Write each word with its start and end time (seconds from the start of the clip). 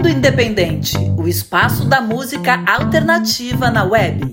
Mundo 0.00 0.08
Independente, 0.08 0.96
o 1.18 1.28
espaço 1.28 1.84
da 1.84 2.00
música 2.00 2.64
alternativa 2.66 3.70
na 3.70 3.84
web. 3.84 4.32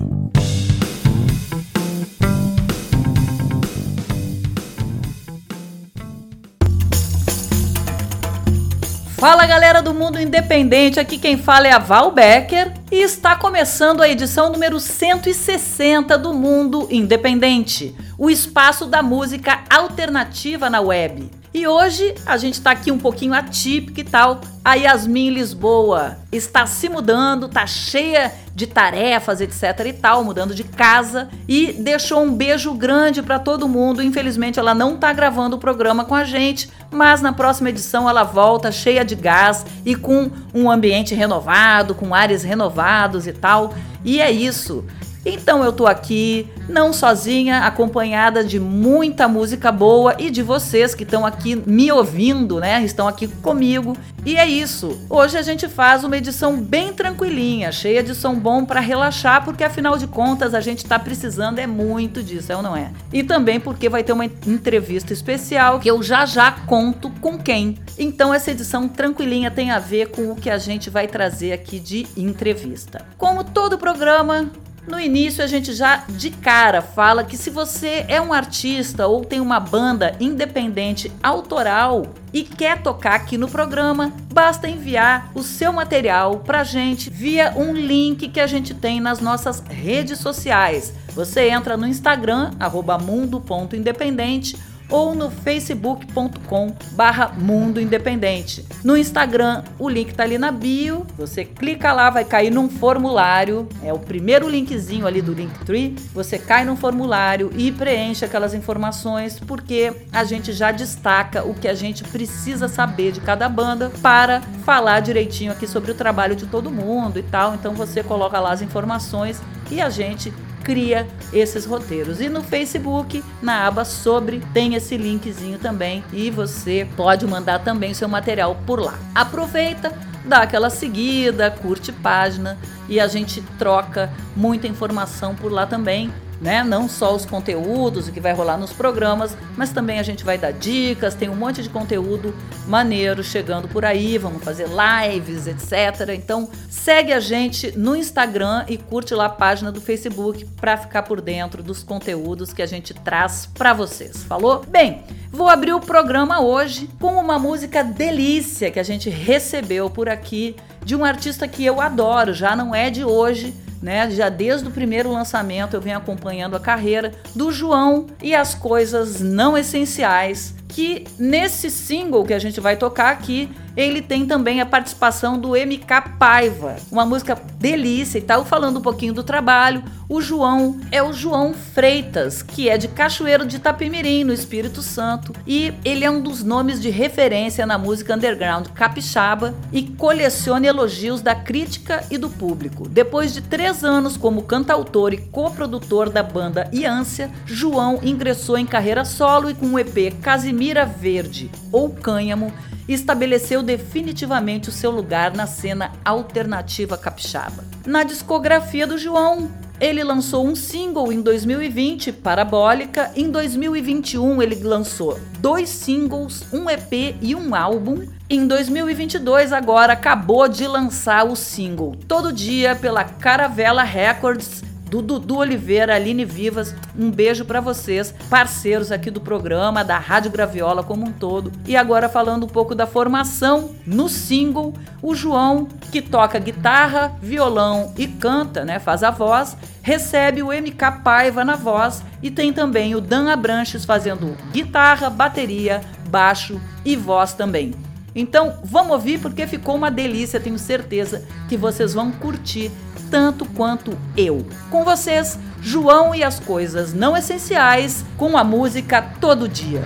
Fala 9.18 9.46
galera 9.46 9.82
do 9.82 9.94
Mundo 9.94 10.22
Independente, 10.22 11.02
aqui 11.02 11.18
quem 11.18 11.38
fala 11.38 11.68
é 11.68 11.74
a 11.74 11.80
Val 11.80 12.14
Becker 12.14 12.72
e 12.90 13.02
está 13.02 13.36
começando 13.36 14.02
a 14.02 14.08
edição 14.08 14.50
número 14.50 14.80
160 14.80 16.18
do 16.18 16.34
Mundo 16.34 16.88
Independente, 16.90 17.94
o 18.18 18.30
espaço 18.30 18.86
da 18.86 19.04
música 19.04 19.66
alternativa 19.70 20.70
na 20.70 20.80
web. 20.80 21.30
E 21.54 21.66
hoje 21.66 22.14
a 22.26 22.38
gente 22.38 22.56
está 22.56 22.72
aqui 22.72 22.92
um 22.92 22.98
pouquinho 22.98 23.34
atípico 23.34 24.00
e 24.00 24.04
tal. 24.04 24.42
A 24.64 24.76
Yasmin 24.76 25.30
Lisboa 25.30 26.18
está 26.32 26.66
se 26.66 26.90
mudando, 26.90 27.48
tá 27.48 27.66
cheia 27.66 28.34
de 28.54 28.68
tarefas, 28.68 29.40
etc 29.40 29.86
e 29.86 29.94
tal, 29.94 30.24
mudando 30.24 30.54
de 30.54 30.64
casa 30.64 31.30
e 31.48 31.72
deixou 31.74 32.22
um 32.22 32.34
beijo 32.34 32.74
grande 32.74 33.22
para 33.22 33.40
todo 33.40 33.68
mundo. 33.68 34.04
Infelizmente 34.04 34.60
ela 34.60 34.74
não 34.74 34.98
tá 34.98 35.14
gravando 35.14 35.56
o 35.56 35.60
programa 35.60 36.04
com 36.04 36.16
a 36.16 36.26
gente, 36.26 36.70
mas 36.92 37.22
na 37.22 37.32
próxima 37.32 37.70
edição 37.70 38.10
ela 38.10 38.24
volta 38.24 38.72
cheia 38.72 39.06
de 39.06 39.16
gás 39.16 39.66
e 39.86 39.96
com 39.96 40.30
um 40.54 40.70
ambiente 40.70 41.16
renovado, 41.16 41.96
com 41.96 42.14
ares 42.14 42.44
renovados 42.44 43.26
e 43.26 43.32
tal. 43.32 43.74
E 44.04 44.20
é 44.20 44.30
isso. 44.30 44.84
Então 45.30 45.62
eu 45.62 45.74
tô 45.74 45.86
aqui, 45.86 46.48
não 46.70 46.94
sozinha, 46.94 47.66
acompanhada 47.66 48.46
de 48.46 48.62
muita 48.62 49.28
música 49.28 49.74
boa 49.74 50.16
e 50.18 50.30
de 50.30 50.42
vocês 50.42 50.96
que 50.96 51.04
estão 51.04 51.26
aqui 51.26 51.62
me 51.66 51.92
ouvindo, 51.92 52.62
né? 52.62 52.82
Estão 52.86 53.10
aqui 53.10 53.28
comigo. 53.28 53.98
E 54.26 54.38
é 54.38 54.48
isso. 54.48 54.98
Hoje 55.10 55.38
a 55.38 55.42
gente 55.42 55.68
faz 55.68 56.06
uma 56.06 56.16
edição 56.16 56.56
bem 56.56 56.94
tranquilinha, 56.94 57.74
cheia 57.74 58.02
de 58.02 58.16
som 58.16 58.36
bom 58.36 58.64
para 58.64 58.80
relaxar, 58.80 59.44
porque 59.44 59.66
afinal 59.66 59.98
de 59.98 60.08
contas 60.08 60.54
a 60.54 60.62
gente 60.62 60.86
tá 60.86 60.98
precisando 60.98 61.60
é 61.60 61.68
muito 61.68 62.24
disso, 62.24 62.54
é 62.54 62.56
ou 62.56 62.62
não 62.62 62.74
é? 62.74 62.92
E 63.12 63.22
também 63.22 63.60
porque 63.60 63.90
vai 63.90 64.04
ter 64.04 64.14
uma 64.14 64.26
entrevista 64.26 65.12
especial 65.12 65.78
que 65.78 65.92
eu 65.92 66.02
já 66.02 66.26
já 66.26 66.52
conto 66.52 67.10
com 67.20 67.38
quem. 67.38 67.78
Então 68.00 68.34
essa 68.34 68.52
edição 68.52 68.88
tranquilinha 68.88 69.52
tem 69.52 69.72
a 69.72 69.80
ver 69.80 70.08
com 70.08 70.32
o 70.32 70.38
que 70.38 70.50
a 70.50 70.58
gente 70.58 70.90
vai 70.90 71.06
trazer 71.06 71.52
aqui 71.52 71.80
de 71.80 72.08
entrevista. 72.16 73.06
Como 73.18 73.44
todo 73.44 73.78
programa, 73.78 74.50
no 74.88 75.00
início, 75.00 75.44
a 75.44 75.48
gente 75.48 75.74
já 75.74 76.06
de 76.08 76.32
cara 76.32 76.82
fala 76.82 77.24
que 77.24 77.36
se 77.38 77.50
você 77.50 78.06
é 78.08 78.22
um 78.22 78.32
artista 78.32 79.06
ou 79.06 79.24
tem 79.24 79.42
uma 79.42 79.60
banda 79.60 80.16
independente 80.20 81.12
autoral 81.22 82.08
e 82.34 82.44
quer 82.44 82.82
tocar 82.82 83.16
aqui 83.16 83.38
no 83.38 83.50
programa, 83.50 84.14
basta 84.34 84.70
enviar 84.70 85.32
o 85.36 85.44
seu 85.44 85.74
material 85.74 86.40
pra 86.40 86.64
gente 86.64 87.10
via 87.10 87.54
um 87.58 87.74
link 87.74 88.30
que 88.30 88.40
a 88.40 88.48
gente 88.48 88.74
tem 88.74 89.02
nas 89.02 89.20
nossas 89.20 89.60
redes 89.60 90.20
sociais. 90.20 90.94
Você 91.14 91.50
entra 91.50 91.76
no 91.76 91.86
Instagram, 91.86 92.52
mundo.independente 92.98 94.58
ou 94.90 95.14
no 95.14 95.30
facebook.com 95.30 96.74
barra 96.94 97.34
Mundo 97.38 97.80
Independente. 97.80 98.66
No 98.84 98.96
Instagram, 98.96 99.64
o 99.78 99.90
link 99.90 100.14
tá 100.14 100.24
ali 100.24 100.38
na 100.38 100.52
bio, 100.52 101.06
você 101.18 101.44
clica 101.44 101.92
lá, 101.92 102.10
vai 102.10 102.24
cair 102.24 102.50
num 102.50 102.70
formulário, 102.70 103.68
é 103.84 103.92
o 103.92 104.00
primeiro 104.00 104.50
linkzinho 104.50 105.06
ali 105.06 105.22
do 105.22 105.34
Linktree, 105.34 105.96
você 106.14 106.40
cai 106.40 106.64
num 106.64 106.76
formulário 106.76 107.52
e 107.56 107.72
preenche 107.72 108.24
aquelas 108.24 108.54
informações, 108.54 109.40
porque 109.40 109.94
a 110.12 110.24
gente 110.24 110.54
já 110.54 110.72
destaca 110.72 111.44
o 111.44 111.54
que 111.54 111.68
a 111.68 111.74
gente 111.74 112.04
precisa 112.04 112.68
saber 112.68 113.12
de 113.12 113.20
cada 113.20 113.50
banda 113.50 113.92
para 114.02 114.42
falar 114.64 115.00
direitinho 115.02 115.52
aqui 115.52 115.68
sobre 115.68 115.92
o 115.92 115.96
trabalho 115.96 116.36
de 116.36 116.46
todo 116.46 116.72
mundo 116.72 117.20
e 117.20 117.24
tal, 117.24 117.54
então 117.54 117.74
você 117.74 118.04
coloca 118.04 118.40
lá 118.40 118.52
as 118.52 118.62
informações 118.62 119.42
e 119.70 119.82
a 119.82 119.90
gente 119.90 120.34
cria 120.64 121.08
esses 121.32 121.66
roteiros. 121.66 122.22
E 122.22 122.30
no 122.30 122.42
Facebook, 122.44 123.24
na 123.42 123.68
aba 123.68 123.86
sobre, 123.86 124.42
tem 124.54 124.76
esse 124.76 124.98
linkzinho 124.98 125.58
também 125.58 126.04
e 126.12 126.30
você 126.30 126.88
pode 126.96 127.26
mandar 127.26 127.60
também 127.60 127.94
seu 127.94 128.08
material 128.08 128.58
por 128.66 128.80
lá. 128.80 128.98
Aproveita, 129.16 129.92
dá 130.26 130.40
aquela 130.40 130.70
seguida, 130.70 131.50
curte 131.50 131.92
página 131.92 132.58
e 132.90 133.00
a 133.00 133.08
gente 133.08 133.42
troca 133.58 134.12
muita 134.36 134.68
informação 134.68 135.36
por 135.36 135.52
lá 135.52 135.66
também 135.66 136.12
né? 136.42 136.64
Não 136.64 136.88
só 136.88 137.16
os 137.16 137.26
conteúdos, 137.26 138.08
o 138.08 138.12
que 138.12 138.20
vai 138.20 138.34
rolar 138.34 138.58
nos 138.58 138.72
programas, 138.72 139.36
mas 139.56 139.72
também 139.72 140.00
a 140.00 140.04
gente 140.04 140.24
vai 140.24 140.38
dar 140.38 140.52
dicas, 140.52 141.16
tem 141.16 141.30
um 141.30 141.36
monte 141.36 141.62
de 141.62 141.70
conteúdo 141.70 142.34
maneiro 142.68 143.24
chegando 143.24 143.68
por 143.68 143.86
aí, 143.86 144.18
vamos 144.18 144.44
fazer 144.44 144.68
lives, 144.68 145.48
etc. 145.48 146.10
Então, 146.14 146.50
segue 146.70 147.14
a 147.14 147.20
gente 147.20 147.78
no 147.78 147.96
Instagram 147.96 148.66
e 148.68 148.78
curte 148.78 149.14
lá 149.14 149.26
a 149.26 149.30
página 149.30 149.72
do 149.72 149.82
Facebook 149.82 150.46
para 150.60 150.78
ficar 150.78 151.04
por 151.04 151.22
dentro 151.22 151.64
dos 151.64 151.84
conteúdos 151.84 152.54
que 152.54 152.62
a 152.62 152.68
gente 152.68 152.94
traz 152.94 153.50
para 153.54 153.74
vocês. 153.74 154.24
Falou? 154.24 154.64
Bem, 154.68 155.04
vou 155.32 155.50
abrir 155.50 155.74
o 155.74 155.80
programa 155.80 156.42
hoje 156.42 156.90
com 157.00 157.14
uma 157.14 157.40
música 157.40 157.84
delícia 157.84 158.72
que 158.72 158.80
a 158.80 158.84
gente 158.84 159.10
recebeu 159.10 159.90
por 159.90 160.10
aqui 160.10 160.56
de 160.84 160.96
um 160.96 161.04
artista 161.04 161.48
que 161.48 161.66
eu 161.66 161.82
adoro, 161.82 162.34
já 162.34 162.56
não 162.56 162.74
é 162.74 162.90
de 162.90 163.04
hoje 163.04 163.54
né? 163.82 164.10
Já 164.12 164.30
desde 164.30 164.68
o 164.68 164.72
primeiro 164.72 165.12
lançamento 165.12 165.74
eu 165.74 165.82
venho 165.82 165.98
acompanhando 165.98 166.56
a 166.56 166.60
carreira 166.60 167.12
do 167.36 167.52
João 167.52 168.08
e 168.22 168.34
as 168.34 168.56
coisas 168.56 169.22
não 169.22 169.58
essenciais 169.58 170.56
que 170.68 171.06
nesse 171.18 171.70
single 171.70 172.26
que 172.26 172.34
a 172.34 172.40
gente 172.40 172.60
vai 172.60 172.76
tocar 172.76 173.10
aqui 173.10 173.50
ele 173.78 174.02
tem 174.02 174.26
também 174.26 174.60
a 174.60 174.66
participação 174.66 175.38
do 175.40 175.50
MK 175.50 176.18
Paiva, 176.18 176.78
uma 176.92 177.06
música 177.06 177.40
delícia 177.60 178.18
e 178.18 178.22
tal. 178.22 178.44
Falando 178.44 178.80
um 178.80 178.82
pouquinho 178.82 179.14
do 179.14 179.24
trabalho, 179.24 179.84
o 180.10 180.20
João 180.20 180.80
é 180.92 181.04
o 181.04 181.14
João 181.14 181.54
Freitas, 181.54 182.42
que 182.42 182.70
é 182.70 182.78
de 182.78 182.88
Cachoeiro 182.88 183.46
de 183.46 183.58
Itapemirim, 183.58 184.24
no 184.24 184.34
Espírito 184.34 184.82
Santo, 184.82 185.32
e 185.46 185.74
ele 185.86 186.04
é 186.04 186.10
um 186.10 186.22
dos 186.22 186.44
nomes 186.44 186.82
de 186.82 186.90
referência 186.90 187.68
na 187.68 187.78
música 187.78 188.16
underground 188.16 188.68
capixaba 188.70 189.54
e 189.72 189.84
coleciona 189.84 190.66
elogios 190.66 191.22
da 191.22 191.36
crítica 191.36 192.04
e 192.10 192.18
do 192.18 192.30
público. 192.30 192.88
Depois 192.90 193.32
de 193.32 193.42
três 193.42 193.84
anos 193.84 194.18
como 194.18 194.44
cantautor 194.44 195.14
e 195.14 195.18
coprodutor 195.18 196.10
da 196.10 196.24
banda 196.24 196.68
Iância, 196.74 197.30
João 197.46 198.00
ingressou 198.02 198.58
em 198.58 198.66
carreira 198.66 199.06
solo 199.06 199.52
e 199.52 199.54
com 199.54 199.68
o 199.68 199.80
EP 199.80 200.16
Casimira 200.58 200.88
Verde 200.88 201.52
ou 201.72 201.92
Cânhamo 201.92 202.52
estabeleceu 202.90 203.62
definitivamente 203.62 204.70
o 204.70 204.72
seu 204.72 204.90
lugar 204.90 205.36
na 205.36 205.46
cena 205.46 205.92
alternativa 206.04 206.98
capixaba. 206.98 207.64
Na 207.86 208.04
discografia 208.04 208.88
do 208.88 208.98
João, 208.98 209.52
ele 209.80 210.04
lançou 210.04 210.48
um 210.48 210.56
single 210.56 211.14
em 211.14 211.22
2020, 211.22 212.12
Parabólica. 212.12 213.12
Em 213.16 213.30
2021, 213.30 214.42
ele 214.42 214.56
lançou 214.64 215.20
dois 215.40 215.70
singles, 215.70 216.44
um 216.52 216.68
EP 216.68 217.16
e 217.22 217.36
um 217.36 217.54
álbum. 217.54 218.08
Em 218.28 218.48
2022, 218.48 219.54
agora 219.54 219.94
acabou 219.94 220.48
de 220.48 220.66
lançar 220.66 221.24
o 221.24 221.36
single 221.36 221.96
Todo 222.08 222.34
Dia 222.34 222.76
pela 222.76 223.04
Caravela 223.04 223.84
Records 223.84 224.64
do 224.90 225.02
Dudu 225.02 225.38
Oliveira, 225.38 225.96
Aline 225.96 226.26
Vivas. 226.26 226.76
Um 226.98 227.12
beijo 227.12 227.46
para 227.46 227.62
vocês, 227.62 228.14
parceiros 228.30 228.92
aqui 228.92 229.12
do 229.12 229.22
programa, 229.22 229.84
da 229.84 229.98
Rádio 229.98 230.32
Graviola 230.32 230.84
como 230.84 231.06
um 231.06 231.12
todo. 231.12 231.52
E 231.66 231.76
agora 231.76 232.10
falando 232.10 232.46
um 232.46 232.50
pouco 232.50 232.74
da 232.74 232.88
formação 232.88 233.72
no 233.86 234.10
single, 234.10 234.74
o 235.02 235.14
João, 235.14 235.68
que 235.92 236.02
toca 236.02 236.40
guitarra, 236.40 237.16
violão 237.22 237.94
e 237.98 238.08
canta, 238.08 238.64
né, 238.66 238.80
faz 238.80 239.04
a 239.04 239.12
voz, 239.12 239.56
recebe 239.82 240.42
o 240.42 240.48
MK 240.48 241.02
Paiva 241.04 241.46
na 241.46 241.56
voz 241.56 242.04
e 242.22 242.32
tem 242.32 242.52
também 242.52 242.96
o 242.96 243.02
Dan 243.02 243.32
Abranches 243.32 243.86
fazendo 243.86 244.36
guitarra, 244.52 245.10
bateria, 245.10 245.82
baixo 246.10 246.60
e 246.84 246.96
voz 246.96 247.34
também. 247.34 247.74
Então, 248.16 248.58
vamos 248.64 248.94
ouvir 248.94 249.20
porque 249.20 249.46
ficou 249.46 249.76
uma 249.76 249.92
delícia, 249.92 250.40
tenho 250.40 250.58
certeza 250.58 251.24
que 251.48 251.56
vocês 251.56 251.94
vão 251.94 252.12
curtir 252.12 252.72
tanto 253.10 253.46
quanto 253.46 253.98
eu. 254.16 254.46
Com 254.70 254.84
vocês, 254.84 255.38
João 255.62 256.14
e 256.14 256.24
as 256.24 256.40
coisas 256.40 256.94
não 256.94 257.16
essenciais, 257.16 258.06
com 258.18 258.38
a 258.38 258.44
música 258.44 259.02
todo 259.20 259.48
dia. 259.48 259.84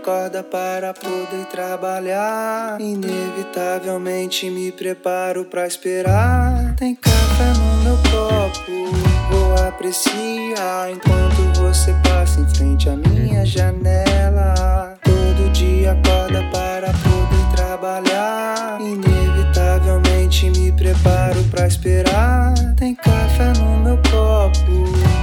acorda 0.00 0.42
para 0.42 0.94
poder 0.94 1.44
trabalhar. 1.50 2.80
Inevitavelmente 2.80 4.50
me 4.50 4.72
preparo 4.72 5.44
para 5.44 5.66
esperar. 5.66 6.74
Tem 6.76 6.94
café 6.94 7.52
no 7.58 7.84
meu 7.84 7.96
copo, 8.10 8.96
vou 9.30 9.66
apreciar 9.68 10.90
enquanto 10.90 11.60
você 11.60 11.94
passa 12.02 12.40
em 12.40 12.48
frente 12.54 12.88
à 12.88 12.96
minha 12.96 13.44
janela. 13.44 14.98
Todo 15.04 15.52
dia 15.52 15.92
acorda 15.92 16.42
para 16.50 16.88
poder 16.88 17.56
trabalhar. 17.56 18.78
Inevitavelmente 18.80 20.50
me 20.50 20.72
preparo 20.72 21.44
para 21.50 21.66
esperar. 21.66 22.54
Tem 22.76 22.94
café 22.94 23.52
no 23.58 23.80
meu 23.80 23.98
copo, 24.10 24.64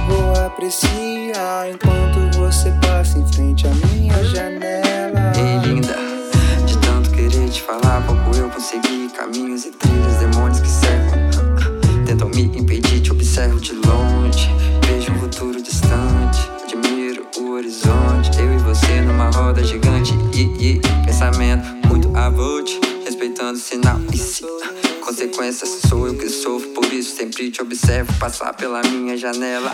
vou 0.08 0.46
apreciar 0.46 1.68
enquanto 1.68 2.38
você 2.38 2.70
passa 2.80 3.18
em 3.18 3.26
frente 3.32 3.66
à 3.66 3.70
minha 3.70 3.97
caminhos 9.18 9.64
e 9.64 9.72
trilhas, 9.72 10.16
demônios 10.18 10.60
que 10.60 10.68
cercam. 10.68 12.04
Tentam 12.06 12.28
me 12.28 12.42
impedir, 12.56 13.00
te 13.00 13.10
observo 13.10 13.58
de 13.58 13.72
longe. 13.72 14.48
Vejo 14.86 15.10
um 15.12 15.18
futuro 15.18 15.60
distante, 15.60 16.48
admiro 16.62 17.26
o 17.36 17.50
horizonte. 17.50 18.38
Eu 18.38 18.54
e 18.54 18.58
você 18.58 19.00
numa 19.00 19.28
roda 19.30 19.62
gigante. 19.64 20.12
E, 20.32 20.80
pensamento 21.04 21.66
muito 21.88 22.16
avulso, 22.16 22.80
respeitando 23.04 23.58
o 23.58 23.60
sinal. 23.60 23.98
E 24.12 24.16
se, 24.16 24.44
consequências 25.04 25.80
sou 25.88 26.06
eu 26.06 26.14
que 26.14 26.28
sofro, 26.28 26.68
por 26.68 26.84
isso 26.92 27.16
sempre 27.16 27.50
te 27.50 27.60
observo 27.60 28.12
passar 28.20 28.54
pela 28.54 28.80
minha 28.82 29.16
janela. 29.16 29.72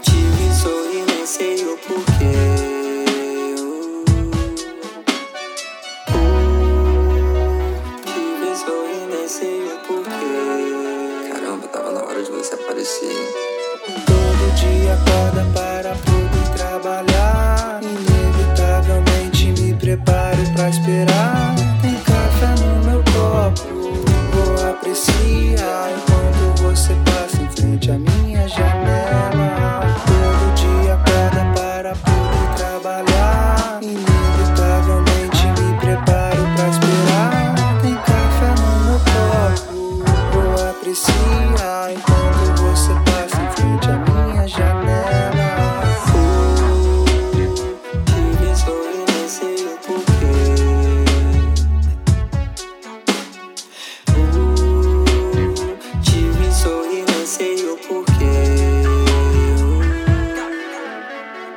Te 0.00 0.12
vi 0.12 0.54
sorrir, 0.54 1.04
nem 1.08 1.26
sei 1.26 1.64
o 1.64 1.76
porquê. 1.78 2.61
Todo 12.84 14.54
dia 14.56 14.94
acorda 14.94 15.46
para 15.54 15.94
poder 15.94 16.48
trabalhar. 16.56 17.80
Inevitavelmente 17.80 19.52
me 19.52 19.72
preparo 19.74 20.42
para 20.52 20.68
esperar. 20.68 21.54
Tem 21.80 21.94
café 22.00 22.54
no 22.60 22.84
meu 22.84 23.04
copo, 23.04 23.68
vou 24.32 24.68
apreciar 24.68 25.92
enquanto 25.92 26.62
você 26.62 26.92
passa 27.04 27.40
em 27.40 27.50
frente 27.50 27.88
à 27.92 27.98
minha 27.98 28.48
janela. 28.48 29.41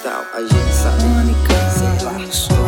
a 0.07 0.39
gente 0.39 0.73
sabe, 0.73 2.31
sei 2.31 2.57
lá. 2.59 2.64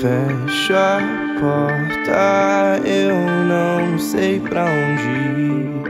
Fecho 0.00 0.72
a 0.74 0.98
porta, 1.38 2.80
eu 2.88 3.14
não 3.44 3.98
sei 3.98 4.40
pra 4.40 4.64
onde 4.64 5.02
ir. 5.42 5.82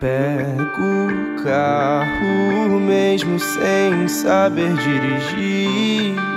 Pego 0.00 0.80
o 0.82 1.42
carro 1.42 2.80
mesmo 2.80 3.38
sem 3.38 4.08
saber 4.08 4.72
dirigir. 4.76 6.35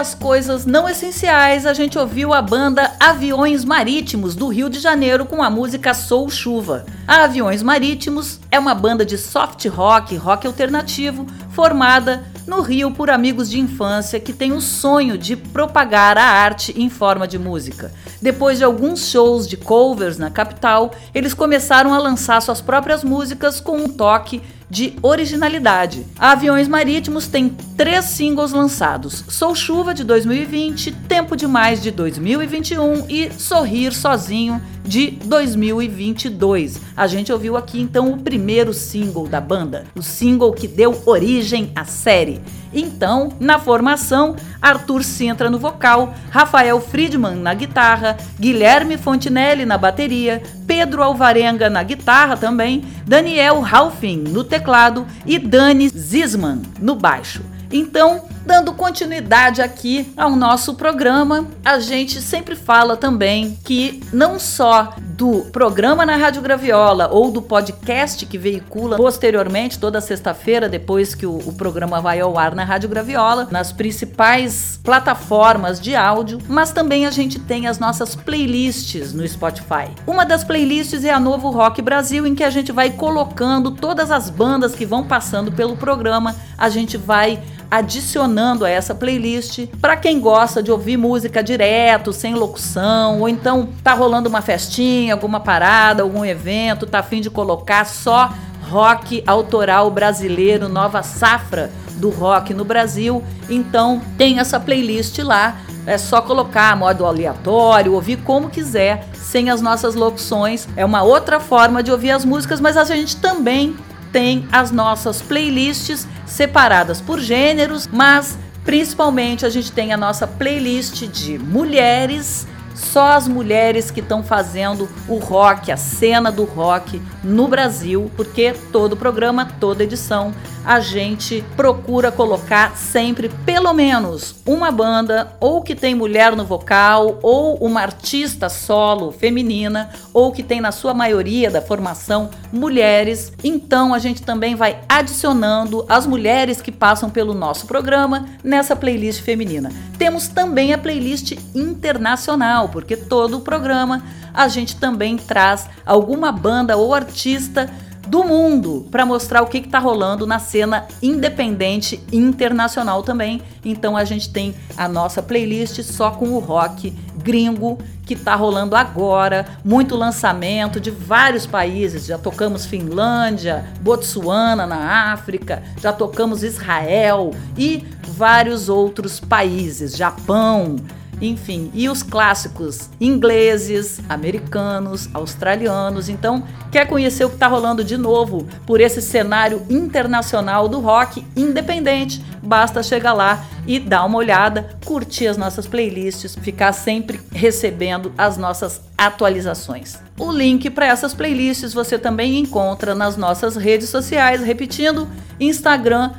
As 0.00 0.14
coisas 0.14 0.64
não 0.64 0.88
essenciais, 0.88 1.66
a 1.66 1.74
gente 1.74 1.98
ouviu 1.98 2.32
a 2.32 2.40
banda 2.40 2.90
Aviões 2.98 3.66
Marítimos 3.66 4.34
do 4.34 4.48
Rio 4.48 4.70
de 4.70 4.80
Janeiro 4.80 5.26
com 5.26 5.42
a 5.42 5.50
música 5.50 5.92
Sou 5.92 6.30
Chuva. 6.30 6.86
A 7.06 7.24
Aviões 7.24 7.62
Marítimos 7.62 8.40
é 8.50 8.58
uma 8.58 8.74
banda 8.74 9.04
de 9.04 9.18
soft 9.18 9.66
rock, 9.66 10.16
rock 10.16 10.46
alternativo, 10.46 11.26
formada 11.50 12.24
no 12.46 12.62
Rio 12.62 12.90
por 12.92 13.10
amigos 13.10 13.50
de 13.50 13.60
infância 13.60 14.18
que 14.18 14.32
têm 14.32 14.52
o 14.52 14.60
sonho 14.62 15.18
de 15.18 15.36
propagar 15.36 16.16
a 16.16 16.24
arte 16.24 16.72
em 16.80 16.88
forma 16.88 17.28
de 17.28 17.38
música. 17.38 17.92
Depois 18.22 18.56
de 18.56 18.64
alguns 18.64 19.10
shows 19.10 19.46
de 19.46 19.58
covers 19.58 20.16
na 20.16 20.30
capital, 20.30 20.92
eles 21.14 21.34
começaram 21.34 21.92
a 21.92 21.98
lançar 21.98 22.40
suas 22.40 22.62
próprias 22.62 23.04
músicas 23.04 23.60
com 23.60 23.76
um 23.76 23.88
toque 23.88 24.40
de 24.70 24.94
originalidade. 25.02 26.06
Aviões 26.16 26.68
Marítimos 26.68 27.26
tem 27.26 27.48
três 27.76 28.04
singles 28.04 28.52
lançados: 28.52 29.24
Sou 29.28 29.54
Chuva 29.54 29.92
de 29.92 30.04
2020, 30.04 30.92
Tempo 31.08 31.36
Demais 31.36 31.82
de 31.82 31.90
2021 31.90 33.06
e 33.08 33.32
Sorrir 33.32 33.92
Sozinho 33.92 34.62
de 34.84 35.10
2022. 35.10 36.80
A 36.96 37.06
gente 37.06 37.32
ouviu 37.32 37.56
aqui 37.56 37.80
então 37.80 38.12
o 38.12 38.18
primeiro 38.18 38.72
single 38.72 39.26
da 39.26 39.40
banda, 39.40 39.84
o 39.96 40.02
single 40.02 40.52
que 40.52 40.68
deu 40.68 41.02
origem 41.04 41.72
à 41.74 41.84
série. 41.84 42.40
Então, 42.72 43.32
na 43.40 43.58
formação, 43.58 44.36
Arthur 44.60 45.02
Sintra 45.02 45.50
no 45.50 45.58
vocal, 45.58 46.14
Rafael 46.30 46.80
Friedman 46.80 47.36
na 47.36 47.52
guitarra, 47.54 48.16
Guilherme 48.38 48.96
Fontinelli 48.96 49.64
na 49.64 49.76
bateria, 49.76 50.42
Pedro 50.66 51.02
Alvarenga 51.02 51.68
na 51.68 51.82
guitarra 51.82 52.36
também, 52.36 52.84
Daniel 53.06 53.60
Ralfin 53.60 54.18
no 54.18 54.44
teclado 54.44 55.06
e 55.26 55.38
Dani 55.38 55.88
Zisman 55.88 56.62
no 56.80 56.94
baixo. 56.94 57.42
Então, 57.72 58.24
dando 58.44 58.72
continuidade 58.72 59.62
aqui 59.62 60.12
ao 60.16 60.34
nosso 60.34 60.74
programa, 60.74 61.46
a 61.64 61.78
gente 61.78 62.20
sempre 62.20 62.56
fala 62.56 62.96
também 62.96 63.56
que 63.64 64.02
não 64.12 64.40
só 64.40 64.94
do 65.20 65.42
programa 65.52 66.06
na 66.06 66.16
Rádio 66.16 66.40
Graviola 66.40 67.10
ou 67.12 67.30
do 67.30 67.42
podcast 67.42 68.24
que 68.24 68.38
veicula 68.38 68.96
posteriormente, 68.96 69.78
toda 69.78 70.00
sexta-feira, 70.00 70.66
depois 70.66 71.14
que 71.14 71.26
o, 71.26 71.36
o, 71.46 71.52
programa 71.52 72.00
vai 72.00 72.20
ao 72.20 72.38
ar 72.38 72.54
na 72.54 72.64
Rádio 72.64 72.88
Graviola, 72.88 73.46
nas 73.50 73.70
principais 73.70 74.80
plataformas 74.82 75.78
de 75.78 75.94
áudio, 75.94 76.38
mas 76.48 76.72
também 76.72 77.04
a 77.04 77.10
gente 77.10 77.38
tem 77.38 77.66
as 77.66 77.78
nossas 77.78 78.16
playlists 78.16 79.12
no 79.12 79.28
Spotify. 79.28 79.90
Uma 80.06 80.24
das 80.24 80.42
playlists 80.42 81.04
é 81.04 81.10
a 81.10 81.20
Novo 81.20 81.50
Rock 81.50 81.82
Brasil, 81.82 82.26
em 82.26 82.34
que 82.34 82.42
a 82.42 82.48
gente 82.48 82.72
vai 82.72 82.88
colocando 82.88 83.72
todas 83.72 84.10
as 84.10 84.30
bandas 84.30 84.74
que 84.74 84.86
vão 84.86 85.04
passando 85.04 85.52
pelo 85.52 85.76
programa, 85.76 86.34
a 86.56 86.70
gente 86.70 86.96
vai 86.96 87.42
adicionando 87.70 88.64
a 88.64 88.70
essa 88.70 88.94
playlist 88.94 89.66
para 89.80 89.96
quem 89.96 90.20
gosta 90.20 90.62
de 90.62 90.72
ouvir 90.72 90.96
música 90.96 91.42
direto, 91.42 92.12
sem 92.12 92.34
locução, 92.34 93.20
ou 93.20 93.28
então 93.28 93.68
tá 93.82 93.94
rolando 93.94 94.28
uma 94.28 94.42
festinha, 94.42 95.14
alguma 95.14 95.40
parada, 95.40 96.02
algum 96.02 96.24
evento, 96.24 96.86
tá 96.86 96.98
afim 96.98 97.20
de 97.20 97.30
colocar 97.30 97.86
só 97.86 98.32
rock 98.68 99.22
autoral 99.26 99.90
brasileiro, 99.90 100.68
nova 100.68 101.02
safra 101.02 101.70
do 101.96 102.08
rock 102.10 102.54
no 102.54 102.64
Brasil. 102.64 103.22
Então 103.48 104.00
tem 104.16 104.38
essa 104.40 104.58
playlist 104.58 105.18
lá. 105.18 105.56
É 105.86 105.96
só 105.96 106.20
colocar 106.20 106.76
modo 106.76 107.06
aleatório, 107.06 107.94
ouvir 107.94 108.18
como 108.18 108.50
quiser, 108.50 109.08
sem 109.14 109.50
as 109.50 109.60
nossas 109.60 109.94
locuções. 109.94 110.68
É 110.76 110.84
uma 110.84 111.02
outra 111.02 111.40
forma 111.40 111.82
de 111.82 111.90
ouvir 111.90 112.10
as 112.10 112.24
músicas, 112.24 112.60
mas 112.60 112.76
a 112.76 112.84
gente 112.84 113.16
também 113.16 113.74
tem 114.12 114.46
as 114.52 114.70
nossas 114.70 115.20
playlists 115.22 116.06
separadas 116.26 117.00
por 117.00 117.20
gêneros, 117.20 117.88
mas 117.92 118.38
principalmente 118.64 119.46
a 119.46 119.48
gente 119.48 119.72
tem 119.72 119.92
a 119.92 119.96
nossa 119.96 120.26
playlist 120.26 121.06
de 121.06 121.38
mulheres 121.38 122.46
só 122.80 123.12
as 123.12 123.28
mulheres 123.28 123.90
que 123.90 124.00
estão 124.00 124.22
fazendo 124.22 124.88
o 125.06 125.18
rock, 125.18 125.70
a 125.70 125.76
cena 125.76 126.32
do 126.32 126.44
rock 126.44 127.00
no 127.22 127.46
Brasil, 127.46 128.10
porque 128.16 128.54
todo 128.72 128.96
programa, 128.96 129.44
toda 129.44 129.84
edição, 129.84 130.32
a 130.64 130.80
gente 130.80 131.44
procura 131.56 132.12
colocar 132.12 132.76
sempre 132.76 133.28
pelo 133.44 133.72
menos 133.72 134.34
uma 134.46 134.70
banda 134.70 135.32
ou 135.40 135.62
que 135.62 135.74
tem 135.74 135.94
mulher 135.94 136.36
no 136.36 136.44
vocal, 136.44 137.18
ou 137.22 137.56
uma 137.56 137.80
artista 137.80 138.48
solo 138.48 139.12
feminina, 139.12 139.90
ou 140.12 140.32
que 140.32 140.42
tem 140.42 140.60
na 140.60 140.72
sua 140.72 140.92
maioria 140.92 141.50
da 141.50 141.62
formação 141.62 142.30
mulheres. 142.52 143.32
Então 143.42 143.94
a 143.94 143.98
gente 143.98 144.22
também 144.22 144.54
vai 144.54 144.80
adicionando 144.88 145.84
as 145.88 146.06
mulheres 146.06 146.60
que 146.60 146.72
passam 146.72 147.08
pelo 147.08 147.34
nosso 147.34 147.66
programa 147.66 148.26
nessa 148.42 148.76
playlist 148.76 149.22
feminina. 149.22 149.72
Temos 149.98 150.28
também 150.28 150.72
a 150.72 150.78
playlist 150.78 151.32
internacional, 151.54 152.68
porque 152.68 152.96
todo 152.96 153.38
o 153.38 153.40
programa 153.40 154.02
a 154.32 154.48
gente 154.48 154.76
também 154.76 155.16
traz 155.16 155.68
alguma 155.84 156.30
banda 156.30 156.76
ou 156.76 156.94
artista 156.94 157.70
do 158.10 158.24
mundo 158.24 158.88
para 158.90 159.06
mostrar 159.06 159.40
o 159.40 159.46
que 159.46 159.58
está 159.58 159.78
rolando 159.78 160.26
na 160.26 160.40
cena 160.40 160.88
independente 161.00 162.02
internacional 162.12 163.04
também. 163.04 163.40
Então 163.64 163.96
a 163.96 164.04
gente 164.04 164.30
tem 164.30 164.52
a 164.76 164.88
nossa 164.88 165.22
playlist 165.22 165.80
só 165.84 166.10
com 166.10 166.30
o 166.30 166.40
rock 166.40 166.92
gringo 167.22 167.78
que 168.04 168.14
está 168.14 168.34
rolando 168.34 168.74
agora, 168.74 169.46
muito 169.64 169.94
lançamento 169.94 170.80
de 170.80 170.90
vários 170.90 171.46
países. 171.46 172.04
Já 172.04 172.18
tocamos 172.18 172.66
Finlândia, 172.66 173.64
Botsuana 173.80 174.66
na 174.66 175.12
África, 175.12 175.62
já 175.80 175.92
tocamos 175.92 176.42
Israel 176.42 177.30
e 177.56 177.86
vários 178.08 178.68
outros 178.68 179.20
países, 179.20 179.96
Japão 179.96 180.74
enfim, 181.20 181.70
e 181.74 181.88
os 181.88 182.02
clássicos 182.02 182.88
ingleses, 183.00 184.00
americanos, 184.08 185.08
australianos. 185.12 186.08
Então, 186.08 186.44
quer 186.70 186.86
conhecer 186.86 187.24
o 187.24 187.28
que 187.28 187.36
está 187.36 187.46
rolando 187.46 187.84
de 187.84 187.96
novo 187.96 188.46
por 188.66 188.80
esse 188.80 189.02
cenário 189.02 189.62
internacional 189.68 190.68
do 190.68 190.80
rock 190.80 191.24
independente? 191.36 192.24
Basta 192.42 192.82
chegar 192.82 193.12
lá 193.12 193.44
e 193.66 193.78
dar 193.78 194.04
uma 194.04 194.18
olhada, 194.18 194.70
curtir 194.84 195.26
as 195.26 195.36
nossas 195.36 195.66
playlists, 195.66 196.34
ficar 196.36 196.72
sempre 196.72 197.20
recebendo 197.30 198.12
as 198.16 198.36
nossas 198.36 198.80
atualizações. 198.96 199.98
O 200.18 200.30
link 200.30 200.68
para 200.70 200.86
essas 200.86 201.14
playlists 201.14 201.72
você 201.72 201.98
também 201.98 202.38
encontra 202.38 202.94
nas 202.94 203.16
nossas 203.16 203.56
redes 203.56 203.88
sociais, 203.88 204.42
repetindo, 204.42 205.08
Instagram, 205.38 206.12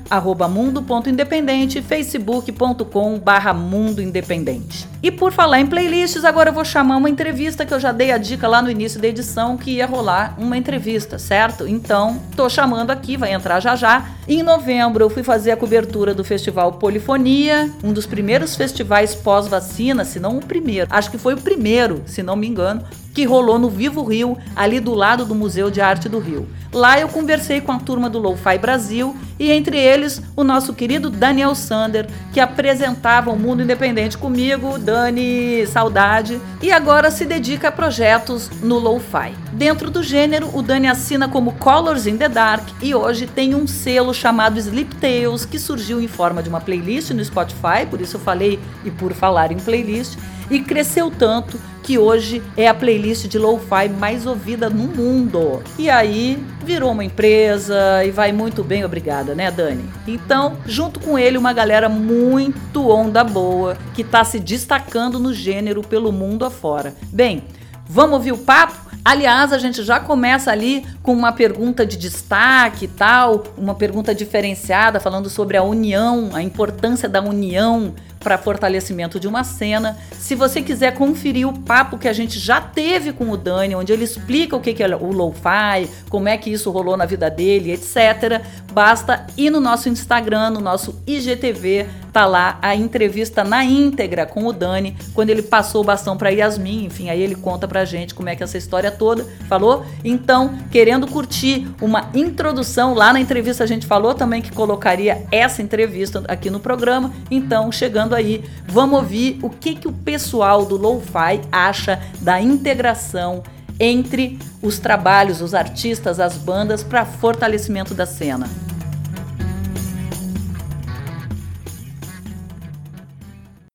mundo.independente, 0.49 1.81
facebook.com 1.81 3.19
barra 3.19 3.53
mundo 3.53 4.01
independente. 4.01 4.90
E 5.03 5.09
por 5.09 5.31
falar 5.31 5.59
em 5.59 5.65
playlists, 5.65 6.23
agora 6.23 6.49
eu 6.49 6.53
vou 6.53 6.63
chamar 6.63 6.97
uma 6.97 7.09
entrevista 7.09 7.65
que 7.65 7.73
eu 7.73 7.79
já 7.79 7.91
dei 7.91 8.11
a 8.11 8.19
dica 8.19 8.47
lá 8.47 8.61
no 8.61 8.69
início 8.69 9.01
da 9.01 9.07
edição 9.07 9.57
que 9.57 9.71
ia 9.71 9.87
rolar 9.87 10.35
uma 10.37 10.55
entrevista, 10.55 11.17
certo? 11.17 11.67
Então, 11.67 12.21
tô 12.35 12.47
chamando 12.47 12.91
aqui, 12.91 13.17
vai 13.17 13.33
entrar 13.33 13.59
já 13.59 13.75
já. 13.75 14.05
Em 14.27 14.43
novembro 14.43 15.03
eu 15.03 15.09
fui 15.09 15.23
fazer 15.23 15.51
a 15.51 15.57
cobertura 15.57 16.13
do 16.13 16.23
Festival 16.23 16.73
Polifonia, 16.73 17.71
um 17.83 17.91
dos 17.91 18.05
primeiros 18.05 18.55
festivais 18.55 19.15
pós-vacina, 19.15 20.05
se 20.05 20.19
não 20.19 20.37
o 20.37 20.45
primeiro. 20.45 20.87
Acho 20.91 21.09
que 21.09 21.17
foi 21.17 21.33
o 21.33 21.41
primeiro, 21.41 22.03
se 22.05 22.21
não 22.21 22.35
me 22.35 22.47
engano, 22.47 22.83
que 23.13 23.25
rolou 23.25 23.59
no 23.59 23.69
Vivo 23.69 24.03
Rio, 24.03 24.37
ali 24.55 24.79
do 24.79 24.93
lado 24.93 25.25
do 25.25 25.35
Museu 25.35 25.69
de 25.69 25.81
Arte 25.81 26.07
do 26.07 26.19
Rio. 26.19 26.47
Lá 26.73 26.97
eu 26.97 27.09
conversei 27.09 27.59
com 27.59 27.73
a 27.73 27.79
turma 27.79 28.09
do 28.09 28.17
Lo-Fi 28.17 28.57
Brasil 28.57 29.15
e 29.37 29.51
entre 29.51 29.77
eles 29.77 30.21
o 30.37 30.43
nosso 30.43 30.73
querido 30.73 31.09
Daniel 31.09 31.53
Sander, 31.53 32.07
que 32.31 32.39
apresentava 32.39 33.29
o 33.29 33.37
Mundo 33.37 33.61
Independente 33.61 34.17
comigo, 34.17 34.77
Dani, 34.77 35.67
saudade, 35.67 36.39
e 36.61 36.71
agora 36.71 37.11
se 37.11 37.25
dedica 37.25 37.67
a 37.67 37.71
projetos 37.71 38.49
no 38.61 38.79
lo-fi. 38.79 39.33
Dentro 39.51 39.89
do 39.89 40.01
gênero, 40.01 40.49
o 40.53 40.61
Dani 40.61 40.87
assina 40.87 41.27
como 41.27 41.53
Colors 41.53 42.07
in 42.07 42.17
the 42.17 42.29
Dark 42.29 42.69
e 42.81 42.95
hoje 42.95 43.27
tem 43.27 43.53
um 43.53 43.67
selo 43.67 44.13
chamado 44.13 44.57
Sleep 44.57 44.95
Tales, 44.95 45.43
que 45.43 45.59
surgiu 45.59 45.99
em 45.99 46.07
forma 46.07 46.41
de 46.41 46.47
uma 46.47 46.61
playlist 46.61 47.11
no 47.11 47.25
Spotify, 47.25 47.85
por 47.89 47.99
isso 47.99 48.15
eu 48.15 48.21
falei 48.21 48.59
e 48.85 48.91
por 48.91 49.11
falar 49.11 49.51
em 49.51 49.57
playlist, 49.57 50.17
e 50.49 50.59
cresceu 50.59 51.11
tanto 51.11 51.59
que 51.83 51.97
hoje 51.97 52.41
é 52.55 52.67
a 52.67 52.73
playlist 52.73 53.00
de 53.01 53.37
lo-fi 53.37 53.89
mais 53.89 54.25
ouvida 54.25 54.69
no 54.69 54.87
mundo. 54.87 55.61
E 55.77 55.89
aí 55.89 56.41
virou 56.63 56.91
uma 56.91 57.03
empresa 57.03 58.03
e 58.05 58.11
vai 58.11 58.31
muito 58.31 58.63
bem, 58.63 58.85
obrigada, 58.85 59.33
né, 59.33 59.49
Dani? 59.49 59.83
Então, 60.07 60.57
junto 60.65 60.99
com 60.99 61.17
ele, 61.17 61.37
uma 61.37 61.51
galera 61.51 61.89
muito 61.89 62.89
onda 62.89 63.23
boa 63.23 63.77
que 63.93 64.01
está 64.01 64.23
se 64.23 64.39
destacando 64.39 65.19
no 65.19 65.33
gênero 65.33 65.81
pelo 65.81 66.11
mundo 66.11 66.45
afora. 66.45 66.93
Bem, 67.11 67.43
vamos 67.85 68.13
ouvir 68.13 68.31
o 68.31 68.37
papo? 68.37 68.91
Aliás, 69.03 69.51
a 69.51 69.57
gente 69.57 69.83
já 69.83 69.99
começa 69.99 70.51
ali 70.51 70.85
com 71.01 71.11
uma 71.11 71.31
pergunta 71.31 71.83
de 71.83 71.97
destaque 71.97 72.85
e 72.85 72.87
tal, 72.87 73.43
uma 73.57 73.73
pergunta 73.73 74.13
diferenciada 74.13 74.99
falando 74.99 75.27
sobre 75.27 75.57
a 75.57 75.63
união, 75.63 76.29
a 76.33 76.43
importância 76.43 77.09
da 77.09 77.19
união 77.19 77.95
para 78.21 78.37
fortalecimento 78.37 79.19
de 79.19 79.27
uma 79.27 79.43
cena. 79.43 79.97
Se 80.17 80.35
você 80.35 80.61
quiser 80.61 80.93
conferir 80.93 81.47
o 81.47 81.59
papo 81.59 81.97
que 81.97 82.07
a 82.07 82.13
gente 82.13 82.39
já 82.39 82.61
teve 82.61 83.11
com 83.11 83.29
o 83.29 83.37
Dani, 83.37 83.75
onde 83.75 83.91
ele 83.91 84.03
explica 84.03 84.55
o 84.55 84.61
que 84.61 84.81
é 84.81 84.95
o 84.95 85.11
lo-fi, 85.11 85.89
como 86.09 86.29
é 86.29 86.37
que 86.37 86.49
isso 86.49 86.71
rolou 86.71 86.95
na 86.95 87.05
vida 87.05 87.29
dele, 87.29 87.71
etc., 87.71 88.41
basta 88.71 89.25
ir 89.37 89.49
no 89.49 89.59
nosso 89.59 89.89
Instagram, 89.89 90.51
no 90.51 90.61
nosso 90.61 91.01
IGTV, 91.05 91.87
tá 92.11 92.25
lá 92.25 92.57
a 92.61 92.75
entrevista 92.75 93.43
na 93.43 93.63
íntegra 93.63 94.25
com 94.25 94.45
o 94.45 94.53
Dani, 94.53 94.95
quando 95.13 95.29
ele 95.29 95.41
passou 95.41 95.81
o 95.81 95.83
bastão 95.83 96.17
para 96.17 96.29
Yasmin, 96.29 96.85
enfim, 96.85 97.09
aí 97.09 97.21
ele 97.21 97.35
conta 97.35 97.67
pra 97.67 97.85
gente 97.85 98.13
como 98.13 98.29
é 98.29 98.35
que 98.35 98.43
é 98.43 98.45
essa 98.45 98.57
história 98.57 98.91
toda, 98.91 99.25
falou? 99.47 99.85
Então, 100.03 100.57
querendo 100.69 101.07
curtir 101.07 101.67
uma 101.81 102.09
introdução, 102.13 102.93
lá 102.93 103.13
na 103.13 103.19
entrevista 103.19 103.63
a 103.63 103.67
gente 103.67 103.85
falou 103.85 104.13
também 104.13 104.41
que 104.41 104.51
colocaria 104.51 105.25
essa 105.31 105.61
entrevista 105.61 106.23
aqui 106.27 106.49
no 106.49 106.59
programa, 106.59 107.13
então, 107.29 107.71
chegando 107.71 108.10
aí, 108.15 108.43
vamos 108.67 108.99
ouvir 108.99 109.39
o 109.41 109.49
que, 109.49 109.75
que 109.75 109.87
o 109.87 109.93
pessoal 109.93 110.65
do 110.65 110.77
Lo-Fi 110.77 111.41
acha 111.51 112.01
da 112.21 112.41
integração 112.41 113.43
entre 113.79 114.37
os 114.61 114.77
trabalhos, 114.77 115.41
os 115.41 115.53
artistas, 115.53 116.19
as 116.19 116.37
bandas 116.37 116.83
para 116.83 117.03
fortalecimento 117.03 117.93
da 117.93 118.05
cena. 118.05 118.47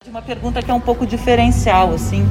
Uma 0.07 0.23
pergunta 0.23 0.63
que 0.63 0.71
é 0.71 0.75
um 0.75 0.81
pouco 0.81 1.05
diferencial, 1.05 1.93
assim, 1.93 2.27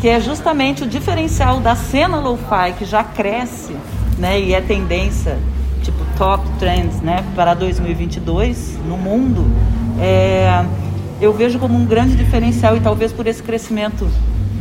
que 0.00 0.08
é 0.08 0.20
justamente 0.20 0.82
o 0.82 0.86
diferencial 0.86 1.60
da 1.60 1.76
cena 1.76 2.18
lo-fi 2.18 2.72
que 2.76 2.84
já 2.84 3.04
cresce, 3.04 3.74
né, 4.18 4.38
e 4.40 4.52
é 4.52 4.60
tendência 4.60 5.38
tipo 5.82 5.98
top 6.18 6.46
trends, 6.58 7.00
né, 7.00 7.24
para 7.34 7.54
2022 7.54 8.78
no 8.86 8.96
mundo. 8.96 9.46
É, 9.98 10.64
eu 11.20 11.32
vejo 11.32 11.58
como 11.58 11.76
um 11.76 11.84
grande 11.84 12.16
diferencial 12.16 12.76
e 12.76 12.80
talvez 12.80 13.12
por 13.12 13.26
esse 13.26 13.42
crescimento 13.42 14.08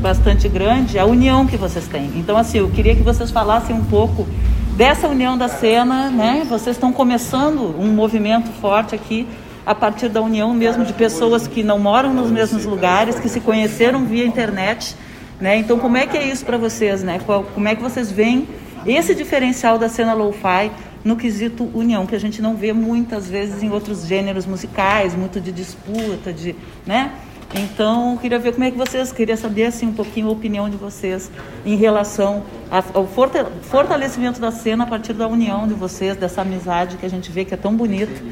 bastante 0.01 0.47
grande 0.49 0.99
a 0.99 1.05
união 1.05 1.45
que 1.45 1.55
vocês 1.55 1.87
têm. 1.87 2.11
Então, 2.15 2.37
assim, 2.37 2.59
eu 2.59 2.69
queria 2.69 2.95
que 2.95 3.01
vocês 3.01 3.31
falassem 3.31 3.75
um 3.75 3.85
pouco 3.85 4.27
dessa 4.75 5.07
união 5.07 5.37
da 5.37 5.47
cena, 5.47 6.09
né? 6.09 6.45
Vocês 6.47 6.75
estão 6.75 6.91
começando 6.91 7.75
um 7.79 7.87
movimento 7.87 8.49
forte 8.61 8.93
aqui 8.93 9.27
a 9.65 9.73
partir 9.73 10.09
da 10.09 10.21
união 10.21 10.53
mesmo 10.53 10.83
de 10.83 10.93
pessoas 10.93 11.47
que 11.47 11.63
não 11.63 11.79
moram 11.79 12.13
nos 12.13 12.29
mesmos 12.31 12.65
lugares, 12.65 13.19
que 13.19 13.29
se 13.29 13.39
conheceram 13.39 14.05
via 14.05 14.25
internet, 14.25 14.95
né? 15.39 15.57
Então, 15.57 15.79
como 15.79 15.95
é 15.95 16.07
que 16.07 16.17
é 16.17 16.27
isso 16.27 16.45
para 16.45 16.57
vocês, 16.57 17.03
né? 17.03 17.19
Como 17.53 17.67
é 17.67 17.75
que 17.75 17.81
vocês 17.81 18.11
veem 18.11 18.47
esse 18.85 19.13
diferencial 19.15 19.77
da 19.77 19.87
cena 19.87 20.13
lo-fi 20.13 20.71
no 21.09 21.15
quesito 21.15 21.67
união, 21.73 22.05
que 22.05 22.15
a 22.15 22.19
gente 22.19 22.39
não 22.39 22.55
vê 22.55 22.71
muitas 22.71 23.27
vezes 23.27 23.63
em 23.63 23.71
outros 23.71 24.05
gêneros 24.05 24.45
musicais, 24.45 25.15
muito 25.15 25.41
de 25.41 25.51
disputa, 25.51 26.31
de, 26.31 26.55
né? 26.85 27.11
Então, 27.55 28.15
queria 28.17 28.37
ver 28.37 28.51
como 28.51 28.63
é 28.63 28.69
que 28.69 28.77
vocês, 28.77 29.11
queria 29.11 29.35
saber 29.35 29.65
assim 29.65 29.87
um 29.87 29.93
pouquinho 29.93 30.27
a 30.27 30.31
opinião 30.31 30.69
de 30.69 30.77
vocês 30.77 31.31
em 31.65 31.75
relação 31.75 32.43
ao 32.69 33.07
fortalecimento 33.07 34.39
da 34.39 34.51
cena 34.51 34.83
a 34.83 34.87
partir 34.87 35.13
da 35.13 35.27
união 35.27 35.67
de 35.67 35.73
vocês, 35.73 36.15
dessa 36.15 36.41
amizade 36.41 36.97
que 36.97 37.07
a 37.07 37.09
gente 37.09 37.31
vê 37.31 37.43
que 37.43 37.55
é 37.55 37.57
tão 37.57 37.75
bonito, 37.75 38.23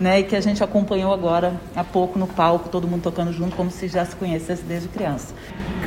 né? 0.00 0.18
E 0.18 0.24
que 0.24 0.34
a 0.34 0.40
gente 0.40 0.60
acompanhou 0.64 1.12
agora 1.14 1.54
há 1.76 1.84
pouco 1.84 2.18
no 2.18 2.26
palco, 2.26 2.68
todo 2.68 2.88
mundo 2.88 3.02
tocando 3.02 3.32
junto, 3.32 3.54
como 3.54 3.70
se 3.70 3.86
já 3.86 4.04
se 4.04 4.16
conhecesse 4.16 4.64
desde 4.64 4.88
criança. 4.88 5.32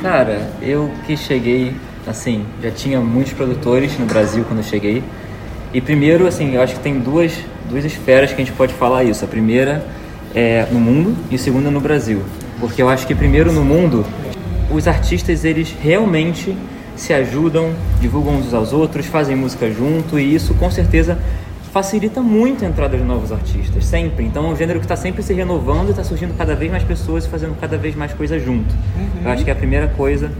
Cara, 0.00 0.50
eu 0.62 0.90
que 1.06 1.14
cheguei, 1.14 1.76
assim, 2.06 2.46
já 2.62 2.70
tinha 2.70 3.02
muitos 3.02 3.34
produtores 3.34 3.98
no 3.98 4.06
Brasil 4.06 4.46
quando 4.46 4.60
eu 4.60 4.64
cheguei. 4.64 5.04
E 5.72 5.80
primeiro, 5.80 6.26
assim, 6.26 6.54
eu 6.54 6.62
acho 6.62 6.74
que 6.74 6.80
tem 6.80 6.98
duas, 6.98 7.32
duas 7.68 7.84
esferas 7.84 8.32
que 8.32 8.40
a 8.40 8.44
gente 8.44 8.56
pode 8.56 8.72
falar 8.72 9.04
isso. 9.04 9.24
A 9.24 9.28
primeira 9.28 9.84
é 10.34 10.66
no 10.72 10.80
mundo 10.80 11.14
e 11.30 11.34
a 11.34 11.38
segunda 11.38 11.70
no 11.70 11.80
Brasil. 11.80 12.22
Porque 12.58 12.80
eu 12.80 12.88
acho 12.88 13.06
que 13.06 13.14
primeiro 13.14 13.52
no 13.52 13.62
mundo, 13.62 14.04
os 14.70 14.88
artistas 14.88 15.44
eles 15.44 15.74
realmente 15.80 16.56
se 16.96 17.12
ajudam, 17.12 17.72
divulgam 18.00 18.34
uns 18.34 18.52
aos 18.52 18.72
outros, 18.72 19.06
fazem 19.06 19.36
música 19.36 19.70
junto 19.70 20.18
e 20.18 20.34
isso 20.34 20.54
com 20.54 20.70
certeza 20.70 21.18
facilita 21.70 22.20
muito 22.20 22.64
a 22.64 22.68
entrada 22.68 22.96
de 22.96 23.04
novos 23.04 23.30
artistas, 23.30 23.84
sempre. 23.84 24.24
Então 24.24 24.46
é 24.46 24.48
um 24.48 24.56
gênero 24.56 24.80
que 24.80 24.86
está 24.86 24.96
sempre 24.96 25.22
se 25.22 25.34
renovando 25.34 25.88
e 25.88 25.90
está 25.90 26.02
surgindo 26.02 26.34
cada 26.36 26.56
vez 26.56 26.70
mais 26.70 26.82
pessoas 26.82 27.26
e 27.26 27.28
fazendo 27.28 27.54
cada 27.60 27.76
vez 27.76 27.94
mais 27.94 28.12
coisa 28.14 28.38
junto. 28.40 28.74
Uhum. 28.96 29.22
Eu 29.24 29.30
acho 29.30 29.44
que 29.44 29.50
a 29.50 29.54
primeira 29.54 29.86
coisa 29.88 30.32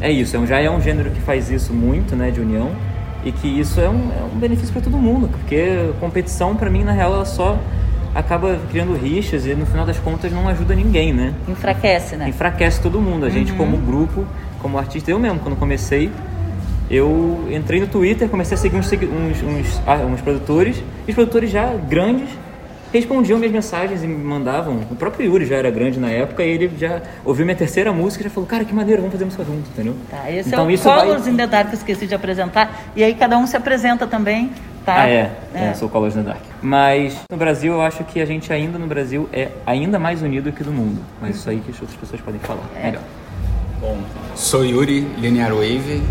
é 0.00 0.12
isso. 0.12 0.36
É 0.36 0.46
já 0.46 0.60
é 0.60 0.70
um 0.70 0.80
gênero 0.80 1.10
que 1.10 1.20
faz 1.22 1.50
isso 1.50 1.72
muito, 1.72 2.14
né, 2.14 2.30
de 2.30 2.40
união 2.40 2.70
e 3.24 3.32
que 3.32 3.48
isso 3.48 3.80
é 3.80 3.88
um, 3.88 4.10
é 4.12 4.22
um 4.22 4.38
benefício 4.38 4.72
para 4.72 4.82
todo 4.82 4.98
mundo, 4.98 5.28
porque 5.28 5.90
competição 5.98 6.54
para 6.54 6.68
mim 6.68 6.84
na 6.84 6.92
real 6.92 7.14
ela 7.14 7.24
só 7.24 7.58
acaba 8.14 8.58
criando 8.70 8.94
rixas 8.94 9.46
e 9.46 9.54
no 9.54 9.66
final 9.66 9.84
das 9.84 9.98
contas 9.98 10.30
não 10.30 10.48
ajuda 10.48 10.74
ninguém, 10.74 11.12
né? 11.12 11.34
Enfraquece, 11.48 12.16
né? 12.16 12.28
Enfraquece 12.28 12.80
todo 12.80 13.00
mundo. 13.00 13.26
A 13.26 13.30
gente 13.30 13.50
uhum. 13.52 13.58
como 13.58 13.76
grupo, 13.78 14.24
como 14.60 14.78
artista, 14.78 15.10
eu 15.10 15.18
mesmo 15.18 15.40
quando 15.40 15.56
comecei, 15.56 16.10
eu 16.90 17.48
entrei 17.50 17.80
no 17.80 17.86
Twitter, 17.86 18.28
comecei 18.28 18.54
a 18.54 18.58
seguir 18.58 18.76
uns, 18.76 18.92
uns, 18.92 19.42
uns, 19.42 19.82
ah, 19.86 19.96
uns 20.06 20.20
produtores, 20.20 20.82
e 21.06 21.10
os 21.10 21.14
produtores 21.14 21.50
já 21.50 21.74
grandes 21.74 22.28
respondiam 22.98 23.38
minhas 23.38 23.52
mensagens 23.52 24.02
e 24.02 24.06
me 24.06 24.16
mandavam. 24.16 24.80
O 24.90 24.94
próprio 24.96 25.26
Yuri 25.26 25.46
já 25.46 25.56
era 25.56 25.70
grande 25.70 25.98
na 25.98 26.10
época 26.10 26.42
e 26.42 26.48
ele 26.48 26.70
já 26.78 27.02
ouviu 27.24 27.44
minha 27.44 27.56
terceira 27.56 27.92
música 27.92 28.22
e 28.22 28.24
já 28.24 28.30
falou, 28.30 28.48
cara, 28.48 28.64
que 28.64 28.72
maneiro, 28.72 29.02
vamos 29.02 29.12
fazer 29.12 29.24
música 29.24 29.44
junto, 29.44 29.68
entendeu? 29.70 29.96
Tá, 30.10 30.30
esse 30.30 30.48
então, 30.48 30.64
é 30.64 30.66
o 30.66 30.70
isso 30.70 30.84
Colors 30.84 31.22
vai... 31.22 31.32
in 31.32 31.36
the 31.36 31.46
Dark 31.46 31.68
que 31.68 31.74
eu 31.74 31.78
esqueci 31.78 32.06
de 32.06 32.14
apresentar. 32.14 32.84
E 32.94 33.02
aí 33.02 33.14
cada 33.14 33.36
um 33.36 33.46
se 33.46 33.56
apresenta 33.56 34.06
também, 34.06 34.52
tá? 34.84 35.02
Ah, 35.02 35.08
é. 35.08 35.30
é. 35.54 35.64
é 35.66 35.74
sou 35.74 35.88
Colors 35.88 36.14
in 36.14 36.22
the 36.22 36.28
Dark. 36.28 36.40
Mas 36.62 37.16
no 37.30 37.36
Brasil, 37.36 37.72
eu 37.72 37.82
acho 37.82 38.04
que 38.04 38.20
a 38.20 38.24
gente 38.26 38.52
ainda 38.52 38.78
no 38.78 38.86
Brasil 38.86 39.28
é 39.32 39.48
ainda 39.66 39.98
mais 39.98 40.22
unido 40.22 40.52
que 40.52 40.62
no 40.62 40.72
mundo. 40.72 41.00
Mas 41.20 41.36
isso 41.36 41.50
aí 41.50 41.60
que 41.60 41.70
as 41.70 41.80
outras 41.80 41.98
pessoas 41.98 42.20
podem 42.20 42.40
falar. 42.40 42.64
É. 42.76 42.86
Melhor. 42.86 43.02
Bom, 43.80 43.98
sou 44.34 44.64
Yuri, 44.64 45.00
Linear 45.18 45.52
Wave. 45.52 46.02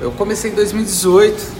Eu 0.00 0.12
comecei 0.12 0.52
em 0.52 0.54
2018, 0.54 1.52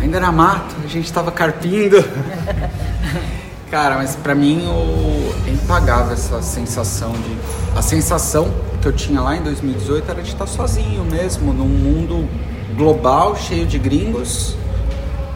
ainda 0.00 0.16
era 0.16 0.32
mato, 0.32 0.74
a 0.82 0.88
gente 0.88 1.04
estava 1.04 1.30
carpindo. 1.30 2.02
Cara, 3.70 3.96
mas 3.96 4.14
para 4.14 4.34
mim 4.34 4.64
o... 4.66 5.48
é 5.48 5.50
impagável 5.50 6.12
essa 6.12 6.40
sensação 6.40 7.12
de. 7.12 7.36
A 7.76 7.82
sensação 7.82 8.48
que 8.80 8.86
eu 8.86 8.92
tinha 8.92 9.20
lá 9.20 9.36
em 9.36 9.42
2018 9.42 10.10
era 10.10 10.22
de 10.22 10.30
estar 10.30 10.46
sozinho 10.46 11.04
mesmo, 11.04 11.52
num 11.52 11.68
mundo 11.68 12.28
global, 12.76 13.36
cheio 13.36 13.66
de 13.66 13.78
gringos, 13.78 14.56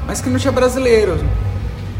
mas 0.07 0.21
que 0.21 0.31
não 0.31 0.38
tinha 0.38 0.53
brasileiro. 0.53 1.19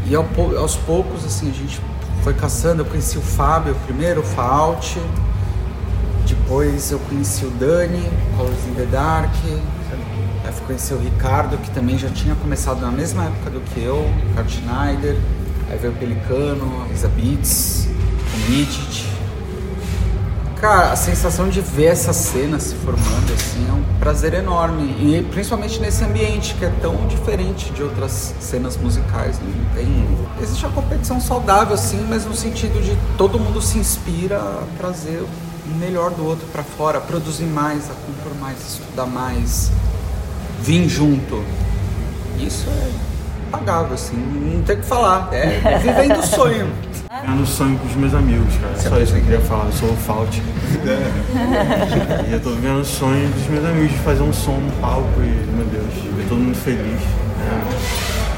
E 0.07 0.15
ao, 0.15 0.25
aos 0.57 0.75
poucos, 0.77 1.25
assim, 1.25 1.49
a 1.49 1.53
gente 1.53 1.79
foi 2.23 2.33
caçando. 2.33 2.81
Eu 2.81 2.85
conheci 2.85 3.17
o 3.17 3.21
Fábio 3.21 3.75
primeiro, 3.85 4.21
o 4.21 4.23
Faalt. 4.23 4.97
Depois 6.25 6.91
eu 6.91 6.99
conheci 6.99 7.45
o 7.45 7.49
Dani, 7.51 8.09
Colors 8.37 8.67
in 8.69 8.73
the 8.75 8.85
Dark. 8.85 9.33
Aí 10.45 10.53
fui 10.53 10.65
conhecer 10.65 10.93
o 10.93 10.97
Ricardo, 10.97 11.57
que 11.57 11.69
também 11.71 11.97
já 11.97 12.09
tinha 12.09 12.35
começado 12.35 12.79
na 12.79 12.91
mesma 12.91 13.25
época 13.25 13.49
do 13.49 13.59
que 13.59 13.83
eu, 13.83 14.09
Ricardo 14.29 14.49
Schneider. 14.49 15.17
Aí 15.69 15.77
veio 15.77 15.93
o 15.93 15.95
Pelicano, 15.95 16.87
Isa 16.93 17.07
Beats, 17.09 17.87
o 18.33 18.51
Midget. 18.51 19.11
Cara, 20.59 20.91
a 20.91 20.95
sensação 20.95 21.49
de 21.49 21.59
ver 21.59 21.85
essa 21.85 22.13
cena 22.13 22.59
se 22.59 22.75
formando 22.75 23.33
assim 23.33 23.67
é 23.67 23.73
um 23.73 23.99
prazer 23.99 24.35
enorme. 24.35 24.83
E 24.99 25.23
principalmente 25.31 25.79
nesse 25.79 26.03
ambiente 26.03 26.53
que 26.53 26.65
é 26.65 26.71
tão 26.81 27.07
diferente 27.07 27.71
de 27.71 27.81
outras 27.81 28.35
cenas 28.39 28.77
musicais. 28.77 29.39
Né? 29.39 29.53
Tem, 29.73 30.07
existe 30.39 30.63
a 30.65 30.69
competição 30.69 31.19
saudável, 31.19 31.73
assim, 31.73 32.05
mas 32.07 32.25
no 32.25 32.35
sentido 32.35 32.79
de 32.79 32.95
todo 33.17 33.39
mundo 33.39 33.59
se 33.59 33.79
inspira 33.79 34.37
a 34.37 34.63
trazer 34.77 35.23
o 35.23 35.77
melhor 35.79 36.11
do 36.11 36.25
outro 36.25 36.45
para 36.51 36.63
fora, 36.63 36.99
a 36.99 37.01
produzir 37.01 37.45
mais, 37.45 37.89
a 37.89 37.93
compor 37.93 38.39
mais, 38.39 38.59
estudar 38.73 39.07
mais, 39.07 39.71
vir 40.61 40.87
junto. 40.87 41.43
Isso 42.39 42.67
é 42.69 43.10
impagável, 43.51 43.93
assim, 43.93 44.15
não 44.15 44.63
tem 44.63 44.77
o 44.77 44.79
que 44.79 44.85
falar. 44.85 45.29
É, 45.33 45.61
é 45.63 45.77
vivendo 45.77 46.19
o 46.19 46.23
sonho. 46.23 46.71
Eu 47.11 47.31
no 47.31 47.45
sonho 47.45 47.77
com 47.77 47.87
os 47.87 47.95
meus 47.95 48.13
amigos, 48.13 48.55
cara. 48.55 48.75
Só 48.77 48.97
isso 48.97 49.11
que 49.11 49.19
eu 49.19 49.23
queria 49.25 49.41
falar. 49.41 49.65
Eu 49.65 49.71
sou 49.73 49.89
o 49.89 49.95
Fault. 49.97 50.41
e 52.27 52.31
eu 52.31 52.41
tô 52.41 52.51
vivendo 52.51 52.79
o 52.79 52.85
sonho 52.85 53.27
dos 53.29 53.47
meus 53.47 53.65
amigos 53.65 53.91
de 53.91 53.97
fazer 53.99 54.23
um 54.23 54.31
som 54.31 54.53
no 54.53 54.71
palco 54.79 55.19
e, 55.19 55.51
meu 55.51 55.65
Deus, 55.65 56.15
ver 56.15 56.29
todo 56.29 56.39
mundo 56.39 56.55
feliz. 56.55 57.01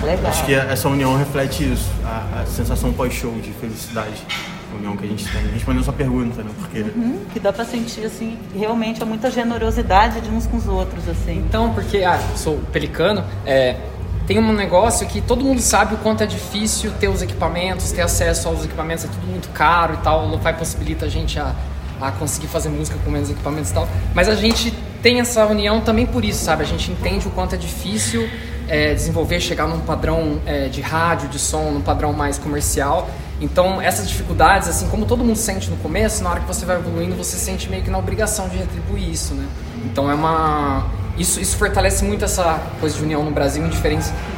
É, 0.02 0.06
Legal. 0.06 0.32
Acho 0.32 0.44
que 0.46 0.56
essa 0.56 0.90
união 0.90 1.16
reflete 1.16 1.72
isso, 1.72 1.88
a, 2.04 2.42
a 2.42 2.46
sensação 2.48 2.92
pós-show 2.92 3.32
de 3.36 3.52
felicidade. 3.52 4.26
A 4.74 4.76
união 4.76 4.98
que 4.98 5.06
a 5.06 5.08
gente 5.08 5.32
tem. 5.32 5.44
Respondendo 5.54 5.84
sua 5.84 5.94
pergunta, 5.94 6.42
né? 6.42 6.50
Porque 6.60 6.84
Que 7.32 7.40
dá 7.40 7.54
pra 7.54 7.64
sentir, 7.64 8.06
assim, 8.06 8.40
realmente 8.56 9.04
é 9.04 9.06
muita 9.06 9.30
generosidade 9.30 10.20
de 10.20 10.30
uns 10.30 10.48
com 10.48 10.58
os 10.58 10.68
outros, 10.68 11.08
assim. 11.08 11.38
Então, 11.48 11.72
porque, 11.74 12.04
ah, 12.04 12.20
sou 12.36 12.58
pelicano, 12.72 13.24
é, 13.46 13.76
tem 14.26 14.40
um 14.40 14.54
negócio 14.54 15.06
que 15.08 15.22
todo 15.22 15.44
mundo 15.44 15.60
sabe 15.60 15.96
o 15.96 15.98
quanto 15.98 16.24
é 16.24 16.26
difícil 16.26 16.92
ter 17.00 17.10
os 17.10 17.22
equipamentos, 17.22 17.92
ter 17.92 18.02
acesso 18.02 18.48
aos 18.48 18.64
equipamentos, 18.64 19.06
é 19.06 19.08
tudo 19.08 19.28
muito 19.28 19.50
caro 19.50 19.96
e 19.96 19.98
tal, 19.98 20.26
o 20.26 20.30
Lo-Fi 20.30 20.54
possibilita 20.54 21.06
a 21.06 21.10
gente 21.10 21.40
a, 21.40 21.54
a 22.00 22.12
conseguir 22.12 22.48
fazer 22.48 22.70
música 22.70 22.98
com 23.04 23.12
menos 23.12 23.30
equipamentos 23.30 23.72
e 23.72 23.74
tal, 23.74 23.88
mas 24.14 24.30
a 24.30 24.36
gente 24.36 24.72
tem 25.02 25.20
essa 25.20 25.46
união 25.46 25.82
também 25.82 26.06
por 26.06 26.24
isso, 26.24 26.44
sabe? 26.44 26.64
A 26.64 26.66
gente 26.66 26.90
entende 26.90 27.28
o 27.28 27.32
quanto 27.32 27.56
é 27.56 27.58
difícil 27.58 28.30
é, 28.70 28.94
desenvolver, 28.94 29.42
chegar 29.42 29.68
num 29.68 29.82
padrão 29.82 30.40
é, 30.46 30.70
de 30.70 30.80
rádio, 30.80 31.28
de 31.28 31.38
som, 31.38 31.72
num 31.72 31.82
padrão 31.82 32.14
mais 32.14 32.38
comercial. 32.38 33.10
Então, 33.42 33.82
essas 33.82 34.08
dificuldades, 34.08 34.70
assim 34.70 34.88
como 34.88 35.06
todo 35.06 35.24
mundo 35.24 35.36
sente 35.36 35.70
no 35.70 35.76
começo, 35.78 36.24
na 36.24 36.30
hora 36.30 36.40
que 36.40 36.48
você 36.48 36.66
vai 36.66 36.78
evoluindo, 36.78 37.16
você 37.16 37.36
sente 37.36 37.70
meio 37.70 37.84
que 37.84 37.90
na 37.90 37.98
obrigação 37.98 38.48
de 38.48 38.56
retribuir 38.56 39.10
isso, 39.10 39.34
né? 39.34 39.46
Então, 39.84 40.10
é 40.10 40.14
uma 40.14 40.86
isso, 41.18 41.40
isso 41.40 41.58
fortalece 41.58 42.04
muito 42.04 42.26
essa 42.26 42.60
coisa 42.80 42.98
de 42.98 43.04
união 43.04 43.24
no 43.24 43.32
Brasil 43.32 43.64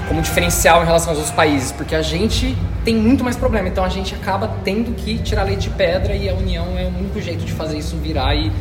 como 0.07 0.21
diferencial 0.21 0.83
em 0.83 0.85
relação 0.85 1.09
aos 1.09 1.19
outros 1.19 1.35
países, 1.35 1.71
porque 1.71 1.95
a 1.95 2.01
gente 2.01 2.55
tem 2.83 2.95
muito 2.95 3.23
mais 3.23 3.37
problema, 3.37 3.67
então 3.67 3.83
a 3.83 3.89
gente 3.89 4.13
acaba 4.13 4.51
tendo 4.63 4.93
que 4.93 5.17
tirar 5.19 5.43
leite 5.43 5.69
de 5.69 5.69
pedra 5.71 6.13
e 6.13 6.29
a 6.29 6.33
união 6.33 6.77
é 6.77 6.83
o 6.83 6.89
único 6.89 7.19
jeito 7.21 7.45
de 7.45 7.51
fazer 7.53 7.77
isso 7.77 7.95
virar 7.97 8.35
e 8.35 8.51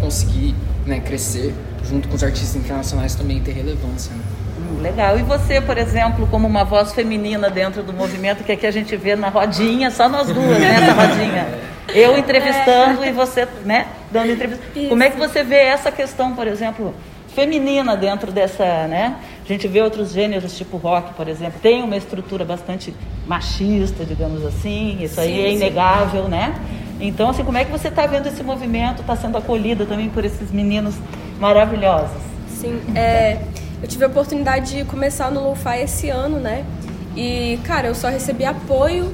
conseguir 0.00 0.54
né, 0.86 1.00
crescer 1.00 1.52
junto 1.88 2.08
com 2.08 2.14
os 2.14 2.22
artistas 2.22 2.54
internacionais 2.56 3.14
também 3.14 3.38
e 3.38 3.40
ter 3.40 3.52
relevância. 3.52 4.12
Né? 4.14 4.22
Hum, 4.58 4.80
Legal. 4.80 5.18
E 5.18 5.22
você, 5.22 5.60
por 5.60 5.76
exemplo, 5.76 6.26
como 6.28 6.46
uma 6.46 6.64
voz 6.64 6.92
feminina 6.92 7.50
dentro 7.50 7.82
do 7.82 7.92
movimento, 7.92 8.44
que 8.44 8.52
aqui 8.52 8.66
a 8.66 8.70
gente 8.70 8.96
vê 8.96 9.16
na 9.16 9.28
rodinha, 9.28 9.90
só 9.90 10.08
nós 10.08 10.28
duas, 10.28 10.58
né, 10.58 10.80
na 10.80 10.92
rodinha. 10.92 11.48
Eu 11.92 12.16
entrevistando 12.16 13.04
e 13.04 13.12
você, 13.12 13.46
né, 13.64 13.86
dando 14.10 14.32
entrevista. 14.32 14.64
Como 14.88 15.02
é 15.02 15.10
que 15.10 15.18
você 15.18 15.42
vê 15.42 15.56
essa 15.56 15.92
questão, 15.92 16.34
por 16.34 16.46
exemplo, 16.46 16.94
feminina 17.34 17.96
dentro 17.96 18.30
dessa, 18.30 18.86
né? 18.86 19.16
A 19.44 19.48
gente 19.48 19.66
vê 19.68 19.82
outros 19.82 20.12
gêneros, 20.12 20.56
tipo 20.56 20.76
rock, 20.76 21.14
por 21.14 21.28
exemplo, 21.28 21.58
tem 21.60 21.82
uma 21.82 21.96
estrutura 21.96 22.44
bastante 22.44 22.94
machista, 23.26 24.04
digamos 24.04 24.44
assim. 24.44 24.98
Isso 25.00 25.20
aí 25.20 25.34
Sim, 25.34 25.40
é 25.40 25.48
sim. 25.48 25.54
inegável, 25.56 26.28
né? 26.28 26.54
Então, 27.00 27.30
assim, 27.30 27.44
como 27.44 27.58
é 27.58 27.64
que 27.64 27.72
você 27.72 27.88
está 27.88 28.06
vendo 28.06 28.26
esse 28.26 28.42
movimento? 28.42 29.00
Está 29.00 29.16
sendo 29.16 29.36
acolhida 29.36 29.84
também 29.84 30.08
por 30.08 30.24
esses 30.24 30.50
meninos 30.52 30.94
maravilhosos? 31.40 32.22
Sim, 32.48 32.80
é, 32.94 33.38
eu 33.82 33.88
tive 33.88 34.04
a 34.04 34.08
oportunidade 34.08 34.78
de 34.78 34.84
começar 34.84 35.30
no 35.30 35.48
Lo-Fi 35.48 35.80
esse 35.82 36.08
ano, 36.08 36.38
né? 36.38 36.64
E, 37.16 37.58
cara, 37.64 37.88
eu 37.88 37.94
só 37.94 38.08
recebi 38.08 38.44
apoio 38.44 39.12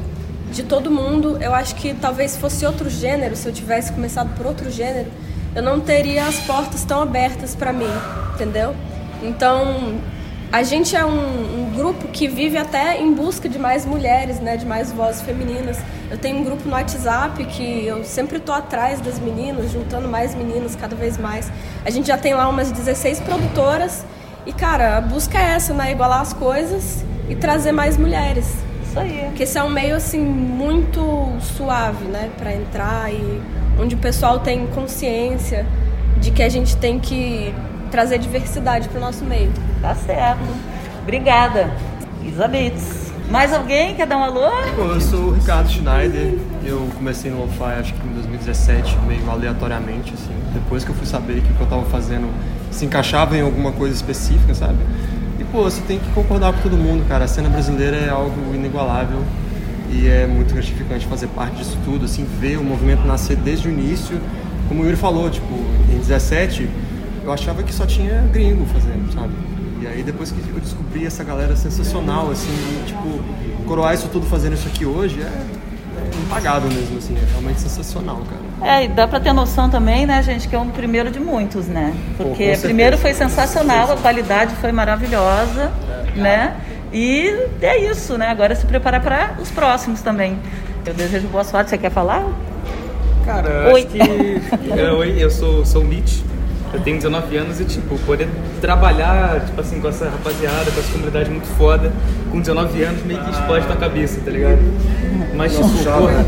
de 0.53 0.63
todo 0.63 0.91
mundo. 0.91 1.39
Eu 1.41 1.55
acho 1.55 1.75
que 1.75 1.95
talvez 1.95 2.37
fosse 2.37 2.67
outro 2.67 2.89
gênero, 2.91 3.35
se 3.35 3.49
eu 3.49 3.53
tivesse 3.53 3.93
começado 3.93 4.35
por 4.37 4.47
outro 4.47 4.71
gênero, 4.71 5.11
eu 5.55 5.63
não 5.63 5.81
teria 5.81 6.27
as 6.27 6.39
portas 6.41 6.85
tão 6.85 7.03
abertas 7.03 7.55
pra 7.55 7.73
mim, 7.73 7.91
entendeu? 8.35 8.75
Então, 9.23 9.99
a 10.53 10.63
gente 10.63 10.97
é 10.97 11.05
um, 11.05 11.11
um 11.11 11.73
grupo 11.75 12.09
que 12.09 12.27
vive 12.27 12.57
até 12.57 13.01
em 13.01 13.13
busca 13.13 13.49
de 13.49 13.59
mais 13.59 13.87
mulheres, 13.87 14.41
né, 14.41 14.57
de 14.57 14.67
mais 14.67 14.91
vozes 14.91 15.23
femininas. 15.23 15.79
Eu 16.11 16.19
tenho 16.19 16.39
um 16.39 16.45
grupo 16.45 16.69
no 16.69 16.75
WhatsApp 16.75 17.45
que 17.45 17.87
eu 17.87 18.05
sempre 18.05 18.41
tô 18.41 18.53
atrás 18.53 19.01
das 19.01 19.19
meninas, 19.19 19.71
juntando 19.71 20.09
mais 20.09 20.35
meninas 20.35 20.75
cada 20.75 20.97
vez 20.97 21.17
mais. 21.17 21.51
A 21.85 21.91
gente 21.91 22.09
já 22.09 22.19
tem 22.19 22.35
lá 22.35 22.49
umas 22.49 22.73
16 22.73 23.21
produtoras 23.21 24.05
e, 24.45 24.53
cara, 24.53 24.97
a 24.97 25.01
busca 25.01 25.39
é 25.39 25.53
essa, 25.53 25.73
né, 25.73 25.93
igualar 25.93 26.21
as 26.21 26.33
coisas 26.33 27.05
e 27.29 27.37
trazer 27.37 27.71
mais 27.71 27.97
mulheres. 27.97 28.70
Isso 28.91 28.99
aí. 28.99 29.23
Porque 29.27 29.45
esse 29.45 29.57
é 29.57 29.63
um 29.63 29.71
meio 29.71 29.95
assim 29.95 30.19
muito 30.19 31.01
suave, 31.41 32.05
né, 32.07 32.29
para 32.37 32.53
entrar 32.53 33.13
e 33.13 33.41
onde 33.81 33.95
o 33.95 33.99
pessoal 33.99 34.41
tem 34.41 34.67
consciência 34.67 35.65
de 36.21 36.33
que 36.33 36.43
a 36.43 36.49
gente 36.49 36.77
tem 36.77 36.99
que 36.99 37.55
trazer 37.89 38.19
diversidade 38.19 38.89
para 38.89 38.99
o 38.99 39.01
nosso 39.01 39.25
meio. 39.25 39.53
Tá 39.81 39.95
certo. 39.95 40.43
Obrigada. 41.03 41.71
Elizabeth. 42.21 43.11
Mais 43.31 43.55
alguém 43.55 43.95
quer 43.95 44.09
dar 44.09 44.17
um 44.17 44.25
alô? 44.25 44.51
Eu 44.77 45.01
sou 45.01 45.27
o 45.27 45.35
Ricardo 45.35 45.71
Schneider, 45.71 46.35
eu 46.65 46.89
comecei 46.97 47.31
no 47.31 47.43
Lo-Fi 47.43 47.79
acho 47.79 47.95
que 47.95 48.05
em 48.05 48.13
2017, 48.15 48.99
meio 49.07 49.31
aleatoriamente, 49.31 50.13
assim, 50.13 50.35
depois 50.53 50.83
que 50.83 50.91
eu 50.91 50.97
fui 50.97 51.07
saber 51.07 51.41
que 51.41 51.53
o 51.53 51.55
que 51.55 51.61
eu 51.61 51.67
tava 51.69 51.85
fazendo 51.85 52.29
se 52.73 52.85
encaixava 52.85 53.37
em 53.37 53.41
alguma 53.41 53.71
coisa 53.71 53.95
específica, 53.95 54.53
sabe? 54.53 54.79
Pô, 55.53 55.65
você 55.65 55.81
tem 55.81 55.99
que 55.99 56.09
concordar 56.13 56.53
com 56.53 56.61
todo 56.61 56.77
mundo, 56.77 57.05
cara, 57.09 57.25
a 57.25 57.29
cena 57.29 57.49
brasileira 57.49 57.97
é 57.97 58.09
algo 58.09 58.55
inigualável 58.55 59.19
e 59.91 60.07
é 60.07 60.25
muito 60.25 60.55
gratificante 60.55 61.05
fazer 61.07 61.27
parte 61.27 61.57
disso 61.57 61.77
tudo, 61.85 62.05
assim, 62.05 62.25
ver 62.39 62.57
o 62.57 62.63
movimento 62.63 63.05
nascer 63.05 63.37
desde 63.37 63.67
o 63.67 63.71
início, 63.71 64.21
como 64.69 64.83
o 64.83 64.85
Yuri 64.85 64.97
falou, 64.97 65.29
tipo, 65.29 65.53
em 65.93 65.99
17 65.99 66.69
eu 67.25 67.33
achava 67.33 67.65
que 67.65 67.75
só 67.75 67.85
tinha 67.85 68.23
gringo 68.33 68.65
fazendo, 68.67 69.13
sabe? 69.13 69.33
E 69.83 69.89
aí 69.89 70.05
depois 70.05 70.31
que 70.31 70.39
eu 70.39 70.61
descobri 70.61 71.05
essa 71.05 71.25
galera 71.25 71.57
sensacional, 71.57 72.31
assim, 72.31 72.53
e, 72.53 72.87
tipo, 72.87 73.21
coroar 73.67 73.95
isso 73.95 74.07
tudo 74.07 74.27
fazendo 74.27 74.55
isso 74.55 74.69
aqui 74.69 74.87
hoje 74.87 75.21
é 75.21 75.47
impagável 76.19 76.71
mesmo, 76.71 76.99
assim, 76.99 77.17
é 77.17 77.31
realmente 77.31 77.61
sensacional, 77.61 78.19
cara. 78.19 78.73
É, 78.73 78.85
e 78.85 78.89
dá 78.89 79.09
pra 79.09 79.19
ter 79.21 79.33
noção 79.33 79.71
também, 79.71 80.07
né, 80.07 80.23
gente, 80.23 80.49
que 80.49 80.55
é 80.55 80.59
um 80.59 80.69
primeiro 80.71 81.11
de 81.11 81.19
muitos, 81.21 81.67
né? 81.67 81.95
Pô, 82.17 82.25
Porque 82.25 82.45
certeza. 82.45 82.67
primeiro 82.67 82.99
foi 82.99 83.15
sensacional, 83.15 83.93
a 83.93 83.97
qualidade 83.97 84.55
foi 84.57 84.73
maravilhosa, 84.73 85.71
né? 86.15 86.57
E 86.93 87.47
é 87.63 87.79
isso, 87.91 88.19
né? 88.19 88.29
Agora 88.29 88.53
é 88.53 88.57
se 88.57 88.67
preparar 88.67 89.01
para 89.01 89.37
os 89.41 89.51
próximos 89.51 90.01
também. 90.03 90.37
Eu 90.85 90.93
desejo 90.93 91.29
boa 91.29 91.45
sorte. 91.45 91.71
Você 91.71 91.79
quer 91.79 91.91
falar? 91.91 92.27
Cara, 93.25 93.49
eu 93.49 93.75
Oi. 93.75 93.81
acho 93.83 93.87
que. 93.89 94.01
É, 94.81 94.91
oi, 94.93 95.15
eu 95.19 95.31
sou, 95.31 95.65
sou 95.65 95.83
o 95.83 95.85
Mitch. 95.85 96.21
Eu 96.73 96.81
tenho 96.81 96.97
19 96.97 97.37
anos 97.37 97.61
e, 97.61 97.65
tipo, 97.65 97.99
poder 98.01 98.29
trabalhar, 98.61 99.45
tipo 99.45 99.61
assim, 99.61 99.81
com 99.81 99.89
essa 99.89 100.09
rapaziada, 100.09 100.71
com 100.71 100.79
essa 100.79 100.93
comunidade 100.93 101.29
muito 101.29 101.49
foda, 101.57 101.93
com 102.31 102.41
19 102.41 102.83
anos 102.83 103.03
meio 103.05 103.21
que 103.25 103.31
explode 103.31 103.67
tua 103.67 103.77
cabeça, 103.77 104.21
tá 104.25 104.31
ligado? 104.31 104.61
Mas, 105.35 105.53
tipo, 105.53 105.69
porra, 105.69 106.25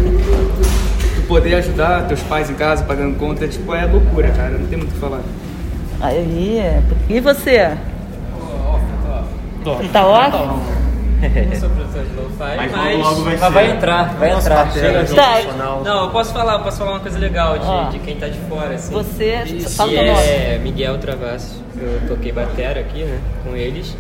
tu 1.14 1.22
poder 1.28 1.54
ajudar 1.54 2.08
teus 2.08 2.20
pais 2.22 2.50
em 2.50 2.54
casa 2.54 2.82
pagando 2.84 3.16
conta, 3.16 3.46
tipo, 3.46 3.72
é 3.72 3.84
loucura, 3.86 4.30
cara, 4.30 4.58
não 4.58 4.66
tem 4.66 4.78
muito 4.78 4.90
o 4.90 4.94
que 4.94 5.00
falar. 5.00 5.20
Aí, 6.00 6.58
é. 6.58 6.82
E 7.08 7.20
você? 7.20 7.76
Ele 9.78 9.88
tá 9.92 10.04
off? 10.04 10.36
Não 11.22 11.60
sou 11.60 11.70
professor 11.70 12.04
de 12.04 12.14
lo-fi, 12.16 12.56
Mas 12.56 12.72
mas... 12.72 12.98
logo, 12.98 13.22
vai 13.22 13.32
Mas 13.36 13.40
ser. 13.40 13.50
vai 13.52 13.70
entrar, 13.70 14.14
vai 14.14 14.32
Nossa, 14.32 14.48
entrar. 14.48 14.72
Chega. 14.72 15.04
Tá. 15.14 15.82
Não, 15.84 16.04
eu 16.04 16.10
posso 16.10 16.32
falar, 16.32 16.54
eu 16.54 16.60
posso 16.60 16.78
falar 16.78 16.90
uma 16.92 17.00
coisa 17.00 17.18
legal 17.18 17.58
de, 17.58 17.92
de 17.92 17.98
quem 18.00 18.16
tá 18.16 18.28
de 18.28 18.38
fora, 18.40 18.74
assim. 18.74 18.92
Você, 18.92 19.42
que 19.46 19.60
fala 19.70 19.90
teu 19.90 20.00
é 20.00 20.58
Miguel 20.62 20.98
Travassos. 20.98 21.60
Eu 21.76 22.08
toquei 22.08 22.32
batera 22.32 22.80
aqui, 22.80 23.04
né, 23.04 23.20
com 23.44 23.56
eles. 23.56 23.96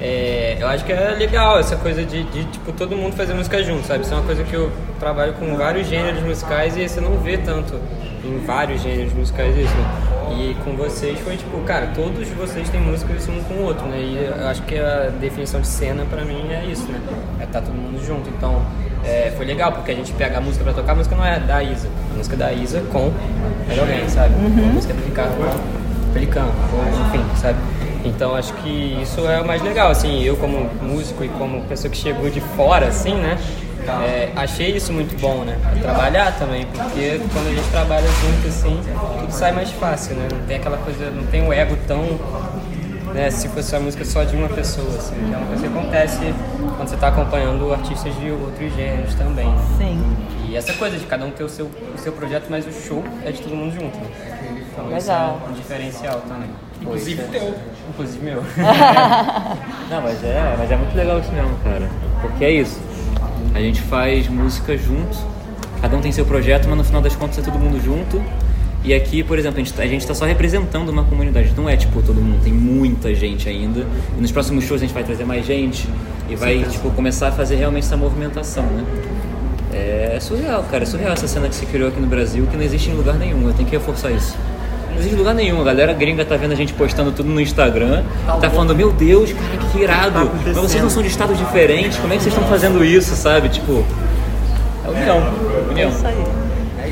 É, 0.00 0.56
eu 0.60 0.66
acho 0.66 0.84
que 0.84 0.92
é 0.92 1.14
legal 1.16 1.58
essa 1.58 1.76
coisa 1.76 2.04
de, 2.04 2.24
de, 2.24 2.44
tipo, 2.44 2.72
todo 2.72 2.96
mundo 2.96 3.14
fazer 3.14 3.32
música 3.32 3.62
junto, 3.62 3.86
sabe? 3.86 4.02
Isso 4.02 4.12
é 4.12 4.16
uma 4.16 4.26
coisa 4.26 4.42
que 4.42 4.54
eu 4.54 4.70
trabalho 4.98 5.34
com 5.34 5.56
vários 5.56 5.86
gêneros 5.86 6.20
musicais 6.22 6.76
e 6.76 6.88
você 6.88 7.00
não 7.00 7.18
vê 7.18 7.38
tanto 7.38 7.78
em 8.24 8.38
vários 8.44 8.82
gêneros 8.82 9.12
musicais 9.12 9.56
isso, 9.56 9.74
né? 9.74 10.13
E 10.32 10.56
com 10.64 10.76
vocês 10.76 11.18
foi 11.20 11.36
tipo, 11.36 11.58
cara, 11.60 11.88
todos 11.94 12.28
vocês 12.28 12.68
têm 12.68 12.80
músicas 12.80 13.28
um 13.28 13.42
com 13.44 13.54
o 13.54 13.62
outro, 13.64 13.86
né? 13.86 13.98
E 13.98 14.24
eu 14.24 14.48
acho 14.48 14.62
que 14.62 14.78
a 14.78 15.10
definição 15.20 15.60
de 15.60 15.66
cena 15.66 16.04
pra 16.04 16.24
mim 16.24 16.48
é 16.50 16.64
isso, 16.64 16.90
né? 16.90 17.00
É 17.40 17.44
estar 17.44 17.60
todo 17.60 17.74
mundo 17.74 18.04
junto. 18.04 18.28
Então, 18.30 18.62
é, 19.04 19.32
foi 19.36 19.44
legal, 19.46 19.72
porque 19.72 19.90
a 19.90 19.94
gente 19.94 20.12
pega 20.12 20.38
a 20.38 20.40
música 20.40 20.64
pra 20.64 20.72
tocar, 20.72 20.92
a 20.92 20.96
música 20.96 21.14
não 21.14 21.24
é 21.24 21.38
da 21.38 21.62
Isa, 21.62 21.88
a 22.12 22.16
música 22.16 22.34
é 22.34 22.38
da 22.38 22.52
Isa 22.52 22.80
com 22.92 23.12
alguém, 23.80 24.08
sabe? 24.08 24.34
A 24.34 24.72
música 24.72 24.92
é 24.92 24.96
do 24.96 25.04
Ricardo 25.04 25.36
com 25.36 26.12
Pelicano, 26.12 26.52
enfim, 27.08 27.24
sabe? 27.36 27.58
Então 28.04 28.34
acho 28.34 28.52
que 28.54 28.98
isso 29.02 29.26
é 29.26 29.40
o 29.40 29.46
mais 29.46 29.62
legal, 29.62 29.90
assim, 29.90 30.22
eu 30.22 30.36
como 30.36 30.68
músico 30.82 31.24
e 31.24 31.28
como 31.28 31.62
pessoa 31.62 31.90
que 31.90 31.96
chegou 31.96 32.30
de 32.30 32.40
fora, 32.40 32.86
assim, 32.88 33.14
né? 33.14 33.38
É, 33.92 34.32
achei 34.36 34.76
isso 34.76 34.92
muito 34.92 35.18
bom, 35.20 35.44
né? 35.44 35.58
Pra 35.62 35.72
trabalhar 35.92 36.32
também, 36.38 36.66
porque 36.66 37.20
quando 37.32 37.48
a 37.48 37.54
gente 37.54 37.70
trabalha 37.70 38.06
junto, 38.06 38.48
assim, 38.48 38.80
tudo 39.20 39.32
sai 39.32 39.52
mais 39.52 39.70
fácil, 39.72 40.16
né? 40.16 40.28
Não 40.32 40.46
tem 40.46 40.56
aquela 40.56 40.78
coisa, 40.78 41.10
não 41.10 41.26
tem 41.26 41.46
o 41.46 41.52
ego 41.52 41.76
tão 41.86 42.18
né, 43.14 43.30
se 43.30 43.48
fosse 43.48 43.74
a 43.76 43.80
música 43.80 44.04
só 44.04 44.24
de 44.24 44.34
uma 44.34 44.48
pessoa, 44.48 44.88
assim, 44.88 45.14
que 45.14 45.32
é 45.32 45.36
uma 45.36 45.46
coisa 45.46 45.62
que 45.62 45.68
acontece 45.68 46.34
quando 46.76 46.88
você 46.88 46.94
está 46.96 47.08
acompanhando 47.08 47.72
artistas 47.72 48.14
de 48.16 48.30
outros 48.30 48.74
gêneros 48.74 49.14
também. 49.14 49.46
Né? 49.46 49.64
Sim. 49.78 50.16
E 50.48 50.56
essa 50.56 50.72
coisa 50.72 50.98
de 50.98 51.06
cada 51.06 51.24
um 51.24 51.30
ter 51.30 51.44
o 51.44 51.48
seu, 51.48 51.66
o 51.66 51.98
seu 51.98 52.12
projeto, 52.12 52.46
mas 52.50 52.66
o 52.66 52.72
show 52.72 53.04
é 53.24 53.30
de 53.30 53.40
todo 53.40 53.54
mundo 53.54 53.72
junto. 53.72 53.96
Né? 53.96 54.06
Então 54.72 54.96
isso 54.96 55.08
Legal. 55.08 55.40
é 55.46 55.50
um 55.50 55.52
diferencial 55.52 56.20
também. 56.28 56.50
Inclusive 56.80 57.22
isso 57.22 57.36
é- 57.36 57.38
teu. 57.38 57.54
Inclusive 57.88 58.24
meu. 58.24 58.42
Não, 59.88 60.02
mas 60.02 60.24
é, 60.24 60.56
mas 60.58 60.70
é 60.70 60.76
muito 60.76 60.96
legal 60.96 61.20
isso 61.20 61.32
mesmo, 61.32 61.56
cara. 61.62 61.88
Porque 62.20 62.44
é 62.44 62.50
isso. 62.50 62.80
A 63.54 63.60
gente 63.60 63.80
faz 63.82 64.28
música 64.28 64.76
junto, 64.76 65.16
cada 65.80 65.96
um 65.96 66.00
tem 66.00 66.10
seu 66.12 66.24
projeto, 66.26 66.66
mas 66.68 66.76
no 66.76 66.84
final 66.84 67.00
das 67.00 67.14
contas 67.14 67.38
é 67.38 67.42
todo 67.42 67.58
mundo 67.58 67.80
junto. 67.82 68.20
E 68.82 68.92
aqui, 68.92 69.22
por 69.22 69.38
exemplo, 69.38 69.60
a 69.60 69.64
gente, 69.64 69.72
tá- 69.72 69.86
gente 69.86 70.06
tá 70.06 70.12
só 70.12 70.26
representando 70.26 70.90
uma 70.90 71.04
comunidade, 71.04 71.54
não 71.56 71.68
é 71.68 71.76
tipo 71.76 72.02
todo 72.02 72.20
mundo, 72.20 72.42
tem 72.42 72.52
muita 72.52 73.14
gente 73.14 73.48
ainda. 73.48 73.86
E 74.18 74.20
nos 74.20 74.30
próximos 74.30 74.64
shows 74.64 74.82
a 74.82 74.84
gente 74.84 74.92
vai 74.92 75.02
trazer 75.04 75.24
mais 75.24 75.46
gente 75.46 75.88
e 76.28 76.36
vai 76.36 76.62
tipo, 76.64 76.90
começar 76.90 77.28
a 77.28 77.32
fazer 77.32 77.56
realmente 77.56 77.84
essa 77.84 77.96
movimentação, 77.96 78.64
né? 78.64 78.84
É 79.72 80.18
surreal, 80.20 80.62
cara, 80.64 80.82
é 80.82 80.86
surreal 80.86 81.12
essa 81.14 81.26
cena 81.26 81.48
que 81.48 81.54
se 81.54 81.64
criou 81.66 81.88
aqui 81.88 81.98
no 82.00 82.06
Brasil, 82.06 82.46
que 82.46 82.56
não 82.56 82.62
existe 82.62 82.90
em 82.90 82.94
lugar 82.94 83.14
nenhum, 83.16 83.48
eu 83.48 83.54
tenho 83.54 83.68
que 83.68 83.74
reforçar 83.76 84.10
isso. 84.10 84.36
Não 84.94 85.00
existe 85.00 85.16
lugar 85.16 85.34
nenhum, 85.34 85.60
a 85.60 85.64
galera 85.64 85.92
gringa 85.92 86.24
tá 86.24 86.36
vendo 86.36 86.52
a 86.52 86.54
gente 86.54 86.72
postando 86.72 87.10
tudo 87.10 87.28
no 87.28 87.40
Instagram, 87.40 88.04
tá 88.40 88.48
falando, 88.48 88.74
meu 88.74 88.92
Deus, 88.92 89.32
cara, 89.32 89.56
que 89.70 89.78
irado, 89.80 90.30
mas 90.46 90.56
vocês 90.56 90.82
não 90.82 90.88
são 90.88 91.02
de 91.02 91.08
estados 91.08 91.36
diferentes, 91.36 91.98
como 91.98 92.12
é 92.12 92.16
que 92.16 92.22
vocês 92.22 92.34
estão 92.34 92.48
fazendo 92.48 92.84
isso, 92.84 93.14
sabe? 93.16 93.48
Tipo, 93.48 93.84
é 94.84 94.88
união, 94.88 95.22
união. 95.70 95.90
Isso 95.90 96.06
aí. 96.06 96.24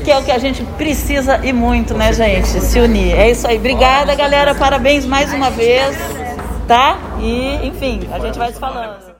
Que 0.03 0.11
é 0.11 0.17
o 0.17 0.23
que 0.23 0.31
a 0.31 0.37
gente 0.37 0.63
precisa 0.77 1.39
e 1.43 1.53
muito, 1.53 1.93
né, 1.93 2.11
gente? 2.11 2.47
Se 2.47 2.77
unir. 2.77 3.13
É 3.13 3.31
isso 3.31 3.47
aí. 3.47 3.57
Obrigada, 3.57 4.13
galera. 4.15 4.53
Parabéns 4.53 5.05
mais 5.05 5.31
uma 5.31 5.49
vez. 5.49 5.95
Tá? 6.67 6.97
E, 7.21 7.67
enfim, 7.67 8.01
a 8.11 8.19
gente 8.19 8.37
vai 8.37 8.51
se 8.51 8.59
falando. 8.59 9.12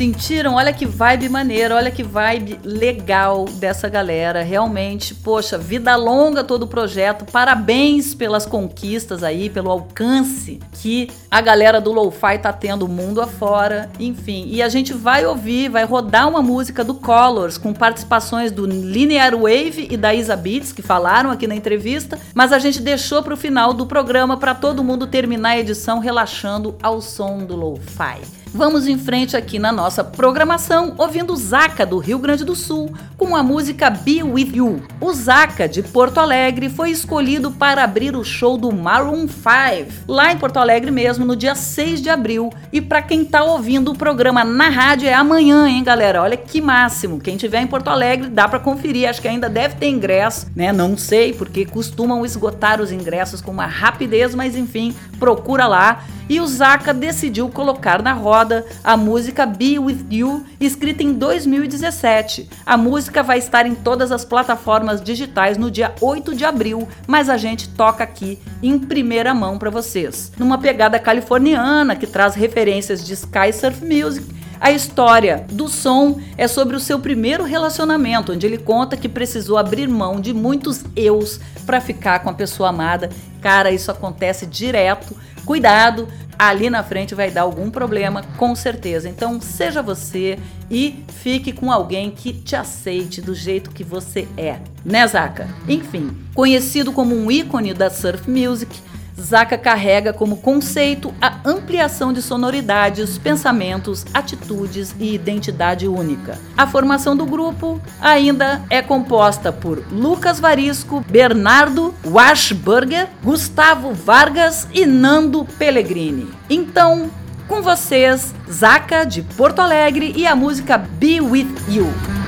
Sentiram? 0.00 0.54
Olha 0.54 0.72
que 0.72 0.86
vibe 0.86 1.28
maneira, 1.28 1.74
olha 1.76 1.90
que 1.90 2.02
vibe 2.02 2.58
legal 2.64 3.44
dessa 3.44 3.86
galera. 3.86 4.42
Realmente, 4.42 5.14
poxa, 5.14 5.58
vida 5.58 5.94
longa 5.94 6.42
todo 6.42 6.62
o 6.62 6.66
projeto. 6.66 7.26
Parabéns 7.30 8.14
pelas 8.14 8.46
conquistas 8.46 9.22
aí, 9.22 9.50
pelo 9.50 9.70
alcance 9.70 10.58
que 10.80 11.10
a 11.30 11.42
galera 11.42 11.82
do 11.82 11.92
Lo-Fi 11.92 12.38
tá 12.38 12.50
tendo 12.50 12.88
mundo 12.88 13.20
afora. 13.20 13.90
Enfim, 14.00 14.48
e 14.50 14.62
a 14.62 14.70
gente 14.70 14.94
vai 14.94 15.26
ouvir, 15.26 15.68
vai 15.68 15.84
rodar 15.84 16.26
uma 16.30 16.40
música 16.40 16.82
do 16.82 16.94
Colors 16.94 17.58
com 17.58 17.74
participações 17.74 18.50
do 18.50 18.64
Linear 18.64 19.36
Wave 19.36 19.86
e 19.90 19.98
da 19.98 20.14
Isa 20.14 20.34
Beats, 20.34 20.72
que 20.72 20.80
falaram 20.80 21.30
aqui 21.30 21.46
na 21.46 21.54
entrevista, 21.54 22.18
mas 22.32 22.54
a 22.54 22.58
gente 22.58 22.80
deixou 22.80 23.22
pro 23.22 23.36
final 23.36 23.74
do 23.74 23.84
programa 23.84 24.38
para 24.38 24.54
todo 24.54 24.82
mundo 24.82 25.06
terminar 25.06 25.50
a 25.50 25.58
edição 25.58 25.98
relaxando 25.98 26.74
ao 26.82 27.02
som 27.02 27.44
do 27.44 27.54
Lo-Fi. 27.54 28.39
Vamos 28.52 28.88
em 28.88 28.98
frente 28.98 29.36
aqui 29.36 29.60
na 29.60 29.70
nossa 29.70 30.02
programação, 30.02 30.94
ouvindo 30.98 31.36
Zaca 31.36 31.86
do 31.86 31.98
Rio 31.98 32.18
Grande 32.18 32.44
do 32.44 32.56
Sul, 32.56 32.92
com 33.16 33.36
a 33.36 33.44
música 33.44 33.88
Be 33.88 34.24
With 34.24 34.56
You. 34.56 34.82
O 35.00 35.12
Zaca 35.12 35.68
de 35.68 35.84
Porto 35.84 36.18
Alegre 36.18 36.68
foi 36.68 36.90
escolhido 36.90 37.52
para 37.52 37.84
abrir 37.84 38.16
o 38.16 38.24
show 38.24 38.58
do 38.58 38.72
Maroon 38.72 39.28
5, 39.28 40.04
lá 40.08 40.32
em 40.32 40.36
Porto 40.36 40.56
Alegre 40.56 40.90
mesmo, 40.90 41.24
no 41.24 41.36
dia 41.36 41.54
6 41.54 42.02
de 42.02 42.10
abril. 42.10 42.52
E 42.72 42.80
para 42.80 43.00
quem 43.00 43.24
tá 43.24 43.44
ouvindo 43.44 43.92
o 43.92 43.96
programa 43.96 44.42
na 44.42 44.68
rádio 44.68 45.08
é 45.08 45.14
amanhã, 45.14 45.68
hein, 45.68 45.84
galera? 45.84 46.20
Olha 46.20 46.36
que 46.36 46.60
máximo. 46.60 47.20
Quem 47.20 47.36
tiver 47.36 47.60
em 47.60 47.68
Porto 47.68 47.86
Alegre 47.86 48.28
dá 48.28 48.48
para 48.48 48.58
conferir, 48.58 49.08
acho 49.08 49.22
que 49.22 49.28
ainda 49.28 49.48
deve 49.48 49.76
ter 49.76 49.88
ingresso, 49.88 50.48
né? 50.56 50.72
Não 50.72 50.98
sei, 50.98 51.32
porque 51.32 51.64
costumam 51.64 52.26
esgotar 52.26 52.80
os 52.80 52.90
ingressos 52.90 53.40
com 53.40 53.52
uma 53.52 53.66
rapidez, 53.66 54.34
mas 54.34 54.56
enfim, 54.56 54.92
procura 55.20 55.68
lá. 55.68 56.04
E 56.30 56.40
o 56.40 56.46
Zaca 56.46 56.94
decidiu 56.94 57.48
colocar 57.48 58.00
na 58.00 58.12
roda 58.12 58.64
a 58.84 58.96
música 58.96 59.44
Be 59.44 59.80
With 59.80 60.06
You, 60.12 60.46
escrita 60.60 61.02
em 61.02 61.12
2017. 61.12 62.48
A 62.64 62.76
música 62.76 63.20
vai 63.20 63.38
estar 63.38 63.66
em 63.66 63.74
todas 63.74 64.12
as 64.12 64.24
plataformas 64.24 65.02
digitais 65.02 65.58
no 65.58 65.72
dia 65.72 65.92
8 66.00 66.36
de 66.36 66.44
abril, 66.44 66.86
mas 67.04 67.28
a 67.28 67.36
gente 67.36 67.70
toca 67.70 68.04
aqui 68.04 68.38
em 68.62 68.78
primeira 68.78 69.34
mão 69.34 69.58
para 69.58 69.70
vocês. 69.70 70.30
Numa 70.38 70.56
pegada 70.56 71.00
californiana 71.00 71.96
que 71.96 72.06
traz 72.06 72.36
referências 72.36 73.04
de 73.04 73.12
Sky 73.12 73.52
Surf 73.52 73.84
Music 73.84 74.40
a 74.60 74.70
história 74.70 75.46
do 75.50 75.68
som 75.68 76.20
é 76.36 76.46
sobre 76.46 76.76
o 76.76 76.80
seu 76.80 76.98
primeiro 76.98 77.44
relacionamento, 77.44 78.32
onde 78.32 78.46
ele 78.46 78.58
conta 78.58 78.94
que 78.94 79.08
precisou 79.08 79.56
abrir 79.56 79.88
mão 79.88 80.20
de 80.20 80.34
muitos 80.34 80.84
eus 80.94 81.40
para 81.64 81.80
ficar 81.80 82.18
com 82.18 82.28
a 82.28 82.34
pessoa 82.34 82.68
amada. 82.68 83.08
Cara, 83.40 83.70
isso 83.70 83.90
acontece 83.90 84.44
direto. 84.44 85.16
Cuidado, 85.44 86.08
ali 86.38 86.70
na 86.70 86.82
frente 86.82 87.14
vai 87.14 87.30
dar 87.30 87.42
algum 87.42 87.70
problema, 87.70 88.22
com 88.38 88.54
certeza. 88.54 89.08
Então, 89.08 89.40
seja 89.40 89.82
você 89.82 90.38
e 90.70 91.04
fique 91.08 91.52
com 91.52 91.70
alguém 91.70 92.10
que 92.10 92.32
te 92.32 92.56
aceite 92.56 93.20
do 93.20 93.34
jeito 93.34 93.70
que 93.70 93.84
você 93.84 94.26
é, 94.36 94.58
né, 94.84 95.06
Zaca? 95.06 95.48
Enfim, 95.68 96.16
conhecido 96.34 96.92
como 96.92 97.14
um 97.14 97.30
ícone 97.30 97.74
da 97.74 97.90
surf 97.90 98.30
music, 98.30 98.74
Zaca 99.20 99.58
carrega 99.58 100.12
como 100.12 100.38
conceito 100.38 101.14
a 101.20 101.36
ampliação 101.44 102.12
de 102.12 102.22
sonoridades, 102.22 103.18
pensamentos, 103.18 104.04
atitudes 104.14 104.94
e 104.98 105.14
identidade 105.14 105.86
única. 105.86 106.38
A 106.56 106.66
formação 106.66 107.16
do 107.16 107.26
grupo 107.26 107.80
ainda 108.00 108.62
é 108.70 108.80
composta 108.80 109.52
por 109.52 109.84
Lucas 109.92 110.40
Varisco, 110.40 111.04
Bernardo 111.08 111.94
Washburger, 112.04 113.08
Gustavo 113.22 113.92
Vargas 113.92 114.66
e 114.72 114.86
Nando 114.86 115.44
Pellegrini. 115.58 116.28
Então, 116.48 117.10
com 117.46 117.62
vocês, 117.62 118.34
Zaca 118.50 119.04
de 119.04 119.22
Porto 119.22 119.60
Alegre 119.60 120.12
e 120.16 120.26
a 120.26 120.34
música 120.34 120.78
Be 120.78 121.20
With 121.20 121.48
You. 121.68 122.19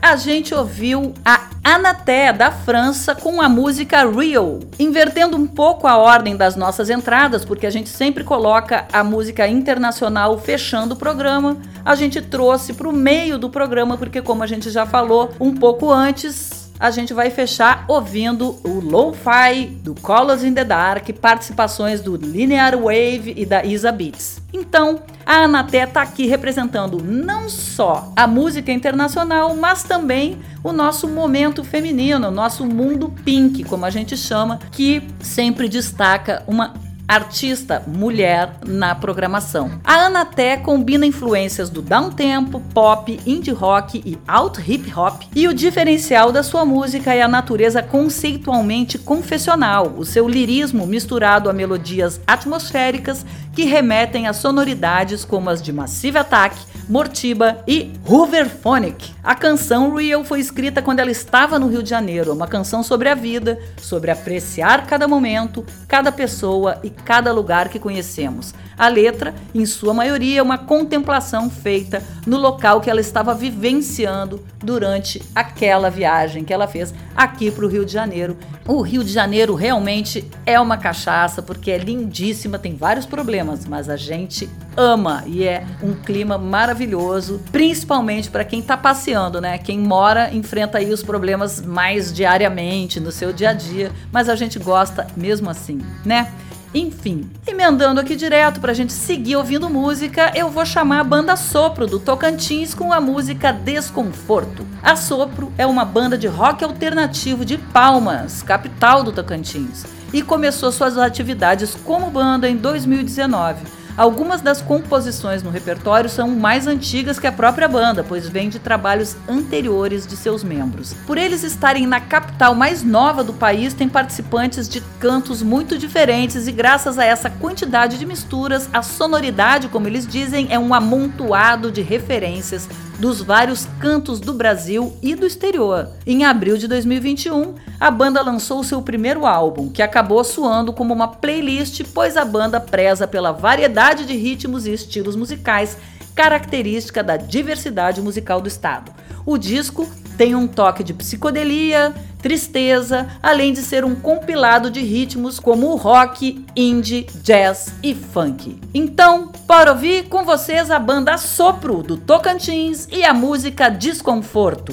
A 0.00 0.16
gente 0.16 0.54
ouviu 0.54 1.12
a 1.24 1.48
Anaté 1.64 2.32
da 2.32 2.52
França 2.52 3.14
com 3.14 3.40
a 3.40 3.48
música 3.48 4.08
Real, 4.08 4.60
invertendo 4.78 5.36
um 5.36 5.46
pouco 5.46 5.88
a 5.88 5.96
ordem 5.96 6.36
das 6.36 6.54
nossas 6.54 6.88
entradas, 6.88 7.44
porque 7.44 7.66
a 7.66 7.70
gente 7.70 7.88
sempre 7.88 8.22
coloca 8.22 8.86
a 8.92 9.02
música 9.02 9.48
internacional 9.48 10.38
fechando 10.38 10.94
o 10.94 10.96
programa. 10.96 11.56
A 11.84 11.94
gente 11.94 12.22
trouxe 12.22 12.74
para 12.74 12.88
o 12.88 12.92
meio 12.92 13.38
do 13.38 13.50
programa, 13.50 13.96
porque, 13.96 14.22
como 14.22 14.42
a 14.42 14.46
gente 14.46 14.70
já 14.70 14.86
falou 14.86 15.32
um 15.40 15.54
pouco 15.54 15.90
antes, 15.90 16.63
a 16.78 16.90
gente 16.90 17.14
vai 17.14 17.30
fechar 17.30 17.84
ouvindo 17.88 18.58
o 18.64 18.80
Lo-Fi 18.80 19.66
do 19.82 19.94
Colors 19.94 20.42
in 20.42 20.54
the 20.54 20.64
Dark, 20.64 21.08
participações 21.20 22.00
do 22.00 22.16
Linear 22.16 22.76
Wave 22.76 23.34
e 23.36 23.46
da 23.46 23.64
Isa 23.64 23.92
Beats. 23.92 24.42
Então, 24.52 25.00
a 25.26 25.44
Anaté 25.44 25.86
tá 25.86 26.02
aqui 26.02 26.26
representando 26.26 27.02
não 27.02 27.48
só 27.48 28.12
a 28.14 28.26
música 28.26 28.72
internacional, 28.72 29.54
mas 29.56 29.82
também 29.82 30.38
o 30.62 30.72
nosso 30.72 31.08
momento 31.08 31.64
feminino, 31.64 32.28
o 32.28 32.30
nosso 32.30 32.64
mundo 32.64 33.12
pink, 33.24 33.64
como 33.64 33.84
a 33.84 33.90
gente 33.90 34.16
chama, 34.16 34.58
que 34.70 35.02
sempre 35.20 35.68
destaca 35.68 36.42
uma 36.46 36.74
artista 37.06 37.82
mulher 37.86 38.58
na 38.66 38.94
programação. 38.94 39.80
A 39.84 40.06
Anaté 40.06 40.56
combina 40.56 41.06
influências 41.06 41.68
do 41.68 41.82
downtempo, 41.82 42.60
pop, 42.72 43.20
indie 43.26 43.52
rock 43.52 44.02
e 44.04 44.18
alt 44.26 44.58
hip 44.66 44.92
hop, 44.94 45.22
e 45.34 45.46
o 45.46 45.54
diferencial 45.54 46.32
da 46.32 46.42
sua 46.42 46.64
música 46.64 47.14
é 47.14 47.22
a 47.22 47.28
natureza 47.28 47.82
conceitualmente 47.82 48.98
confessional, 48.98 49.94
o 49.96 50.04
seu 50.04 50.28
lirismo 50.28 50.86
misturado 50.86 51.50
a 51.50 51.52
melodias 51.52 52.20
atmosféricas 52.26 53.24
que 53.54 53.64
remetem 53.64 54.26
a 54.26 54.32
sonoridades 54.32 55.24
como 55.24 55.48
as 55.48 55.62
de 55.62 55.72
Massive 55.72 56.18
Attack, 56.18 56.56
Mortiba 56.88 57.58
e 57.66 57.92
Hooverphonic. 58.06 59.14
A 59.22 59.34
canção 59.34 59.94
Real 59.94 60.24
foi 60.24 60.40
escrita 60.40 60.82
quando 60.82 61.00
ela 61.00 61.10
estava 61.10 61.58
no 61.58 61.68
Rio 61.68 61.82
de 61.82 61.88
Janeiro, 61.88 62.32
uma 62.32 62.46
canção 62.46 62.82
sobre 62.82 63.08
a 63.08 63.14
vida, 63.14 63.58
sobre 63.80 64.10
apreciar 64.10 64.86
cada 64.86 65.08
momento, 65.08 65.64
cada 65.88 66.12
pessoa 66.12 66.78
e 66.82 66.90
cada 67.04 67.32
lugar 67.32 67.68
que 67.68 67.78
conhecemos. 67.78 68.54
A 68.76 68.88
letra, 68.88 69.34
em 69.54 69.64
sua 69.64 69.94
maioria, 69.94 70.40
é 70.40 70.42
uma 70.42 70.58
contemplação 70.58 71.48
feita 71.48 72.02
no 72.26 72.36
local 72.36 72.80
que 72.80 72.90
ela 72.90 73.00
estava 73.00 73.32
vivenciando 73.34 74.42
durante 74.58 75.22
aquela 75.34 75.90
viagem 75.90 76.44
que 76.44 76.52
ela 76.52 76.66
fez 76.66 76.92
aqui 77.14 77.50
para 77.50 77.64
o 77.64 77.68
Rio 77.68 77.84
de 77.84 77.92
Janeiro. 77.92 78.36
O 78.66 78.80
Rio 78.80 79.04
de 79.04 79.12
Janeiro 79.12 79.54
realmente 79.54 80.28
é 80.44 80.58
uma 80.58 80.76
cachaça 80.76 81.40
porque 81.40 81.70
é 81.70 81.78
lindíssima, 81.78 82.58
tem 82.58 82.74
vários 82.74 83.06
problemas 83.06 83.64
mas 83.66 83.88
a 83.88 83.96
gente 83.96 84.48
ama 84.76 85.22
e 85.26 85.44
é 85.44 85.64
um 85.82 85.94
clima 85.94 86.36
maravilhoso, 86.36 87.40
principalmente 87.52 88.30
para 88.30 88.44
quem 88.44 88.60
tá 88.60 88.76
passeando, 88.76 89.40
né? 89.40 89.58
Quem 89.58 89.78
mora 89.78 90.34
enfrenta 90.34 90.78
aí 90.78 90.92
os 90.92 91.02
problemas 91.02 91.60
mais 91.60 92.12
diariamente 92.12 92.98
no 92.98 93.12
seu 93.12 93.32
dia 93.32 93.50
a 93.50 93.52
dia, 93.52 93.92
mas 94.10 94.28
a 94.28 94.34
gente 94.34 94.58
gosta 94.58 95.06
mesmo 95.16 95.48
assim, 95.48 95.80
né? 96.04 96.32
Enfim, 96.74 97.30
emendando 97.46 98.00
aqui 98.00 98.16
direto 98.16 98.60
pra 98.60 98.74
gente 98.74 98.92
seguir 98.92 99.36
ouvindo 99.36 99.70
música, 99.70 100.32
eu 100.34 100.50
vou 100.50 100.66
chamar 100.66 100.98
a 100.98 101.04
banda 101.04 101.36
Sopro 101.36 101.86
do 101.86 102.00
Tocantins 102.00 102.74
com 102.74 102.92
a 102.92 103.00
música 103.00 103.52
Desconforto. 103.52 104.66
A 104.82 104.96
Sopro 104.96 105.52
é 105.56 105.64
uma 105.64 105.84
banda 105.84 106.18
de 106.18 106.26
rock 106.26 106.64
alternativo 106.64 107.44
de 107.44 107.58
Palmas, 107.58 108.42
capital 108.42 109.04
do 109.04 109.12
Tocantins, 109.12 109.86
e 110.12 110.20
começou 110.20 110.72
suas 110.72 110.98
atividades 110.98 111.76
como 111.76 112.10
banda 112.10 112.48
em 112.48 112.56
2019. 112.56 113.83
Algumas 113.96 114.40
das 114.40 114.60
composições 114.60 115.40
no 115.44 115.50
repertório 115.50 116.10
são 116.10 116.28
mais 116.28 116.66
antigas 116.66 117.20
que 117.20 117.28
a 117.28 117.32
própria 117.32 117.68
banda, 117.68 118.02
pois 118.02 118.28
vêm 118.28 118.48
de 118.48 118.58
trabalhos 118.58 119.16
anteriores 119.28 120.04
de 120.04 120.16
seus 120.16 120.42
membros. 120.42 120.92
Por 121.06 121.16
eles 121.16 121.44
estarem 121.44 121.86
na 121.86 122.00
capital 122.00 122.56
mais 122.56 122.82
nova 122.82 123.22
do 123.22 123.32
país, 123.32 123.72
tem 123.72 123.88
participantes 123.88 124.68
de 124.68 124.80
cantos 124.98 125.42
muito 125.42 125.78
diferentes 125.78 126.48
e 126.48 126.52
graças 126.52 126.98
a 126.98 127.04
essa 127.04 127.30
quantidade 127.30 127.96
de 127.96 128.04
misturas, 128.04 128.68
a 128.72 128.82
sonoridade, 128.82 129.68
como 129.68 129.86
eles 129.86 130.08
dizem, 130.08 130.48
é 130.50 130.58
um 130.58 130.74
amontoado 130.74 131.70
de 131.70 131.80
referências 131.80 132.68
dos 132.98 133.20
vários 133.20 133.66
cantos 133.80 134.20
do 134.20 134.32
Brasil 134.32 134.96
e 135.02 135.14
do 135.14 135.26
exterior. 135.26 135.88
Em 136.06 136.24
abril 136.24 136.56
de 136.56 136.68
2021, 136.68 137.54
a 137.78 137.90
banda 137.90 138.22
lançou 138.22 138.62
seu 138.62 138.80
primeiro 138.82 139.26
álbum, 139.26 139.68
que 139.68 139.82
acabou 139.82 140.22
soando 140.22 140.72
como 140.72 140.94
uma 140.94 141.08
playlist, 141.08 141.82
pois 141.92 142.16
a 142.16 142.24
banda 142.24 142.60
preza 142.60 143.06
pela 143.06 143.32
variedade 143.32 144.06
de 144.06 144.16
ritmos 144.16 144.66
e 144.66 144.72
estilos 144.72 145.16
musicais, 145.16 145.76
característica 146.14 147.02
da 147.02 147.16
diversidade 147.16 148.00
musical 148.00 148.40
do 148.40 148.48
estado. 148.48 148.92
O 149.26 149.36
disco 149.36 149.88
tem 150.16 150.34
um 150.34 150.46
toque 150.46 150.82
de 150.82 150.94
psicodelia, 150.94 151.94
tristeza, 152.20 153.06
além 153.22 153.52
de 153.52 153.60
ser 153.60 153.84
um 153.84 153.94
compilado 153.94 154.70
de 154.70 154.80
ritmos 154.80 155.38
como 155.38 155.74
rock, 155.76 156.44
indie, 156.56 157.06
jazz 157.22 157.72
e 157.82 157.94
funk. 157.94 158.58
Então, 158.72 159.30
para 159.46 159.72
ouvir 159.72 160.08
com 160.08 160.24
vocês 160.24 160.70
a 160.70 160.78
banda 160.78 161.18
Sopro 161.18 161.82
do 161.82 161.96
Tocantins 161.96 162.88
e 162.90 163.04
a 163.04 163.12
música 163.12 163.68
Desconforto. 163.68 164.72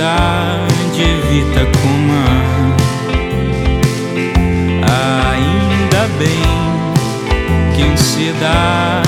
A 0.00 0.66
ansiedade 0.94 1.02
evita 1.02 1.60
coma. 1.78 2.76
Ainda 5.32 6.08
bem 6.18 6.42
que 7.74 7.82
a 7.82 7.86
ansiedade 7.92 9.05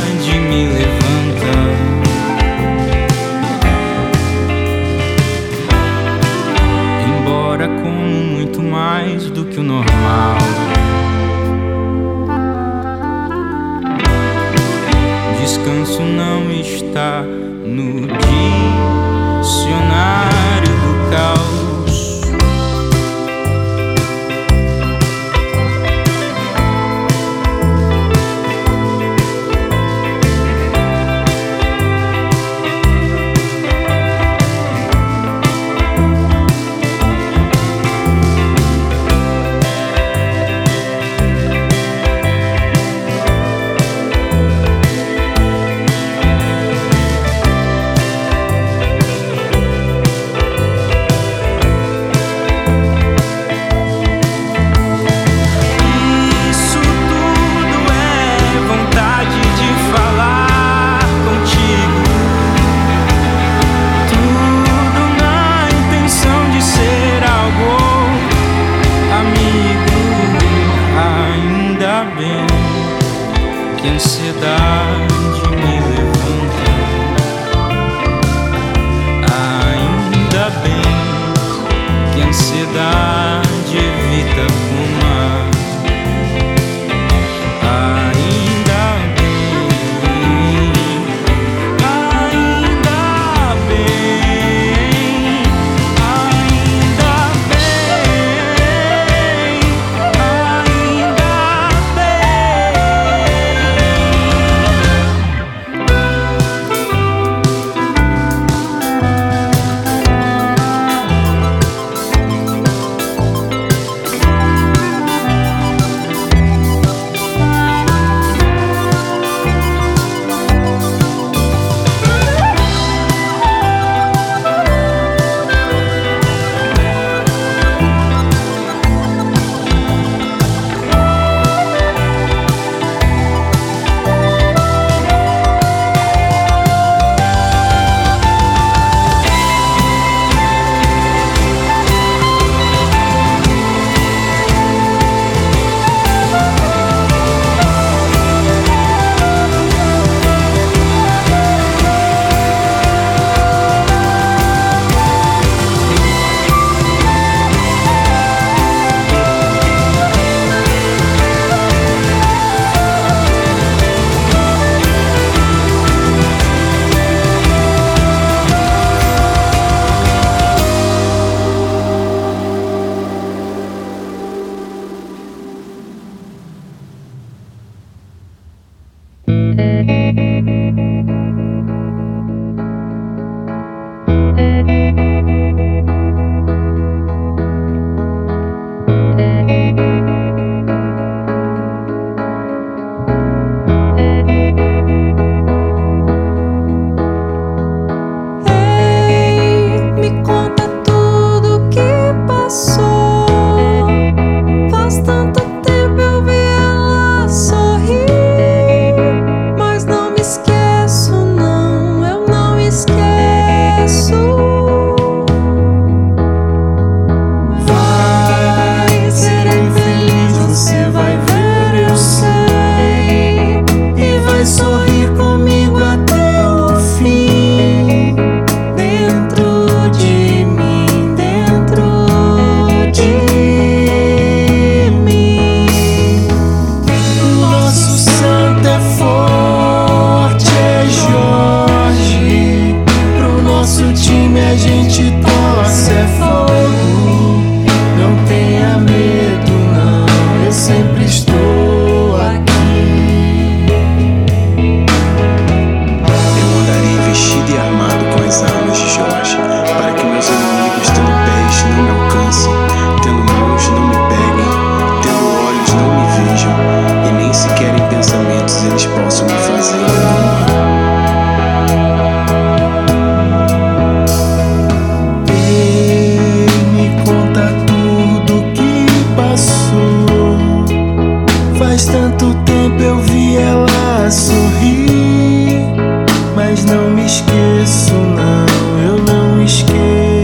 esqueço, 287.28 287.92
não, 287.94 288.78
eu 288.80 288.98
não 289.04 289.42
esqueço. 289.42 290.17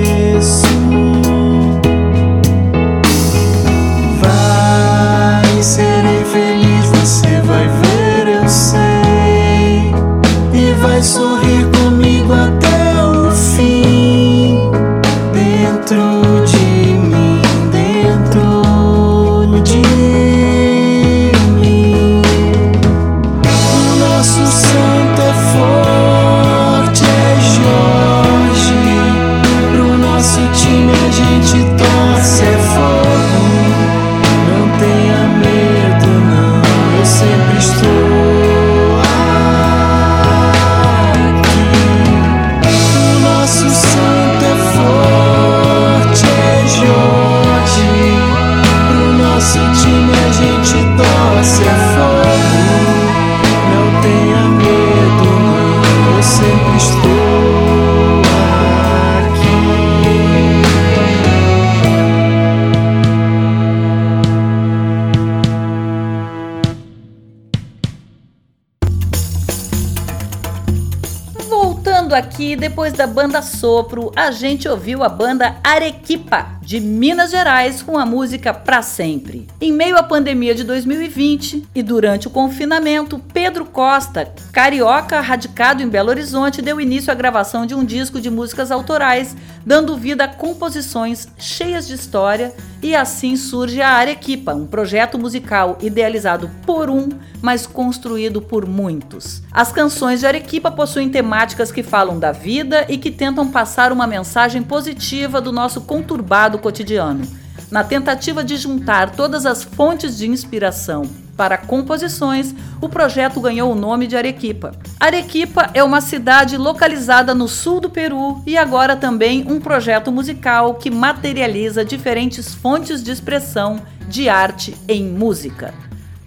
Depois 72.75 72.93
da 72.93 73.07
banda 73.07 73.41
Sopro, 73.41 74.11
a 74.17 74.33
gente 74.33 74.69
ouviu 74.69 75.05
a 75.05 75.09
banda 75.09 75.55
Arequipa, 75.63 76.59
de 76.61 76.81
Minas 76.81 77.31
Gerais, 77.31 77.81
com 77.81 77.97
a 77.97 78.05
música 78.05 78.53
Pra 78.53 78.83
Sempre. 78.83 79.47
Em 79.61 79.71
meio 79.71 79.97
à 79.97 80.03
pandemia 80.03 80.57
de 80.57 80.65
2020 80.65 81.69
e 81.73 81.83
durante 81.85 82.27
o 82.27 82.31
confinamento, 82.31 83.21
Pedro 83.33 83.65
Costa, 83.65 84.25
carioca 84.55 85.21
radicado 85.21 85.83
em 85.83 85.89
Belo 85.89 86.11
Horizonte, 86.11 86.63
deu 86.63 86.81
início 86.81 87.11
à 87.11 87.15
gravação 87.15 87.67
de 87.67 87.75
um 87.75 87.85
disco 87.85 88.21
de 88.21 88.31
músicas 88.31 88.71
autorais, 88.71 89.37
dando 89.67 89.97
vida 89.97 90.23
a 90.23 90.29
composições 90.29 91.27
cheias 91.37 91.89
de 91.89 91.95
história, 91.95 92.55
e 92.81 92.95
assim 92.95 93.35
surge 93.35 93.83
a 93.83 93.91
Arequipa, 93.91 94.55
um 94.55 94.65
projeto 94.65 95.19
musical 95.19 95.77
idealizado 95.83 96.49
por 96.65 96.89
um, 96.89 97.09
mas 97.43 97.67
construído 97.67 98.41
por 98.41 98.65
muitos. 98.65 99.43
As 99.51 99.73
canções 99.73 100.21
de 100.21 100.27
Arequipa 100.27 100.71
possuem 100.71 101.11
temáticas 101.11 101.73
que 101.73 101.83
falam 101.83 102.21
da 102.21 102.31
vida 102.31 102.87
e 102.89 102.97
que 102.97 103.11
tentam 103.11 103.51
passar 103.51 103.91
uma 103.91 104.07
mensagem 104.07 104.63
positiva 104.63 105.41
do 105.41 105.51
nosso 105.51 105.81
conturbado 105.81 106.61
cotidiano. 106.61 107.27
Na 107.73 107.83
tentativa 107.83 108.45
de 108.45 108.57
juntar 108.57 109.17
todas 109.17 109.47
as 109.47 109.65
fontes 109.65 110.17
de 110.17 110.29
inspiração 110.29 111.24
para 111.37 111.59
composições, 111.59 112.55
o 112.81 112.89
projeto 112.89 113.41
ganhou 113.41 113.73
o 113.73 113.75
nome 113.75 114.07
de 114.07 114.17
Arequipa. 114.17 114.73
Arequipa 114.99 115.71
é 115.75 115.83
uma 115.83 116.01
cidade 116.01 116.57
localizada 116.57 117.35
no 117.35 117.49
sul 117.49 117.81
do 117.81 117.91
Peru 117.91 118.43
e 118.47 118.57
agora 118.57 118.97
também 118.97 119.45
um 119.49 119.61
projeto 119.61 120.13
musical 120.13 120.75
que 120.75 120.91
materializa 120.91 121.85
diferentes 121.85 122.55
fontes 122.55 123.03
de 123.03 123.11
expressão 123.11 123.81
de 124.09 124.29
arte 124.29 124.77
em 124.89 125.05
música. 125.05 125.75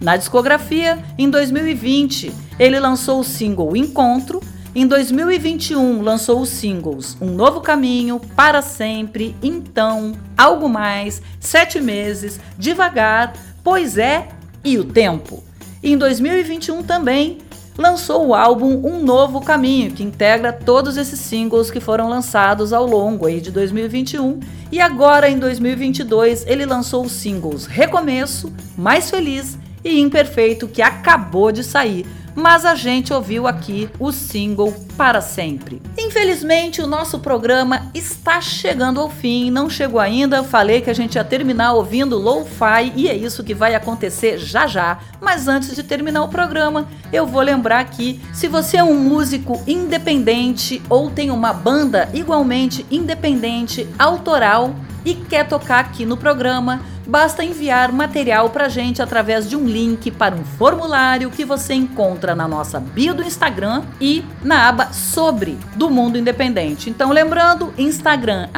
Na 0.00 0.16
discografia, 0.16 1.02
em 1.16 1.28
2020, 1.28 2.32
ele 2.58 2.78
lançou 2.78 3.20
o 3.20 3.24
single 3.24 3.76
Encontro. 3.76 4.40
Em 4.74 4.86
2021, 4.86 6.02
lançou 6.02 6.40
os 6.40 6.50
singles 6.50 7.16
Um 7.20 7.30
Novo 7.30 7.60
Caminho, 7.60 8.20
Para 8.36 8.62
Sempre, 8.62 9.34
Então, 9.42 10.12
Algo 10.36 10.68
Mais, 10.68 11.20
Sete 11.40 11.80
Meses, 11.80 12.38
Devagar, 12.56 13.32
Pois 13.64 13.98
É 13.98 14.28
e 14.64 14.78
O 14.78 14.84
Tempo. 14.84 15.42
Em 15.82 15.96
2021 15.96 16.82
também 16.82 17.38
lançou 17.76 18.26
o 18.26 18.34
álbum 18.34 18.84
Um 18.84 19.02
Novo 19.02 19.40
Caminho, 19.40 19.92
que 19.92 20.02
integra 20.02 20.52
todos 20.52 20.96
esses 20.96 21.20
singles 21.20 21.70
que 21.70 21.78
foram 21.78 22.08
lançados 22.08 22.72
ao 22.72 22.84
longo 22.84 23.26
aí 23.26 23.40
de 23.40 23.52
2021. 23.52 24.40
E 24.72 24.80
agora 24.80 25.30
em 25.30 25.38
2022 25.38 26.44
ele 26.46 26.66
lançou 26.66 27.04
os 27.04 27.12
singles 27.12 27.66
Recomeço, 27.66 28.52
Mais 28.76 29.08
Feliz 29.08 29.56
e 29.84 30.00
Imperfeito, 30.00 30.68
que 30.68 30.82
acabou 30.82 31.52
de 31.52 31.62
sair. 31.64 32.06
Mas 32.38 32.64
a 32.64 32.76
gente 32.76 33.12
ouviu 33.12 33.48
aqui 33.48 33.90
o 33.98 34.12
single 34.12 34.72
para 34.96 35.20
sempre. 35.20 35.82
Infelizmente, 35.98 36.80
o 36.80 36.86
nosso 36.86 37.18
programa 37.18 37.90
está 37.92 38.40
chegando 38.40 39.00
ao 39.00 39.10
fim. 39.10 39.50
Não 39.50 39.68
chegou 39.68 39.98
ainda. 39.98 40.44
Falei 40.44 40.80
que 40.80 40.88
a 40.88 40.94
gente 40.94 41.16
ia 41.16 41.24
terminar 41.24 41.72
ouvindo 41.72 42.16
Lo-Fi 42.16 42.92
e 42.94 43.08
é 43.08 43.16
isso 43.16 43.42
que 43.42 43.54
vai 43.54 43.74
acontecer 43.74 44.38
já 44.38 44.68
já. 44.68 45.00
Mas 45.20 45.48
antes 45.48 45.74
de 45.74 45.82
terminar 45.82 46.22
o 46.22 46.28
programa, 46.28 46.86
eu 47.12 47.26
vou 47.26 47.42
lembrar 47.42 47.84
que 47.86 48.20
se 48.32 48.46
você 48.46 48.76
é 48.76 48.84
um 48.84 48.94
músico 48.94 49.60
independente 49.66 50.80
ou 50.88 51.10
tem 51.10 51.32
uma 51.32 51.52
banda 51.52 52.08
igualmente 52.14 52.86
independente, 52.88 53.88
autoral 53.98 54.76
e 55.04 55.14
quer 55.14 55.48
tocar 55.48 55.80
aqui 55.80 56.06
no 56.06 56.16
programa, 56.16 56.82
basta 57.08 57.42
enviar 57.42 57.90
material 57.90 58.50
pra 58.50 58.68
gente 58.68 59.00
através 59.00 59.48
de 59.48 59.56
um 59.56 59.64
link 59.64 60.10
para 60.10 60.34
um 60.34 60.44
formulário 60.44 61.30
que 61.30 61.42
você 61.42 61.72
encontra 61.72 62.34
na 62.34 62.46
nossa 62.46 62.78
bio 62.78 63.14
do 63.14 63.22
Instagram 63.22 63.82
e 63.98 64.22
na 64.44 64.68
aba 64.68 64.92
Sobre 64.92 65.56
do 65.74 65.88
Mundo 65.88 66.18
Independente. 66.18 66.90
Então, 66.90 67.10
lembrando, 67.10 67.72
Instagram, 67.78 68.48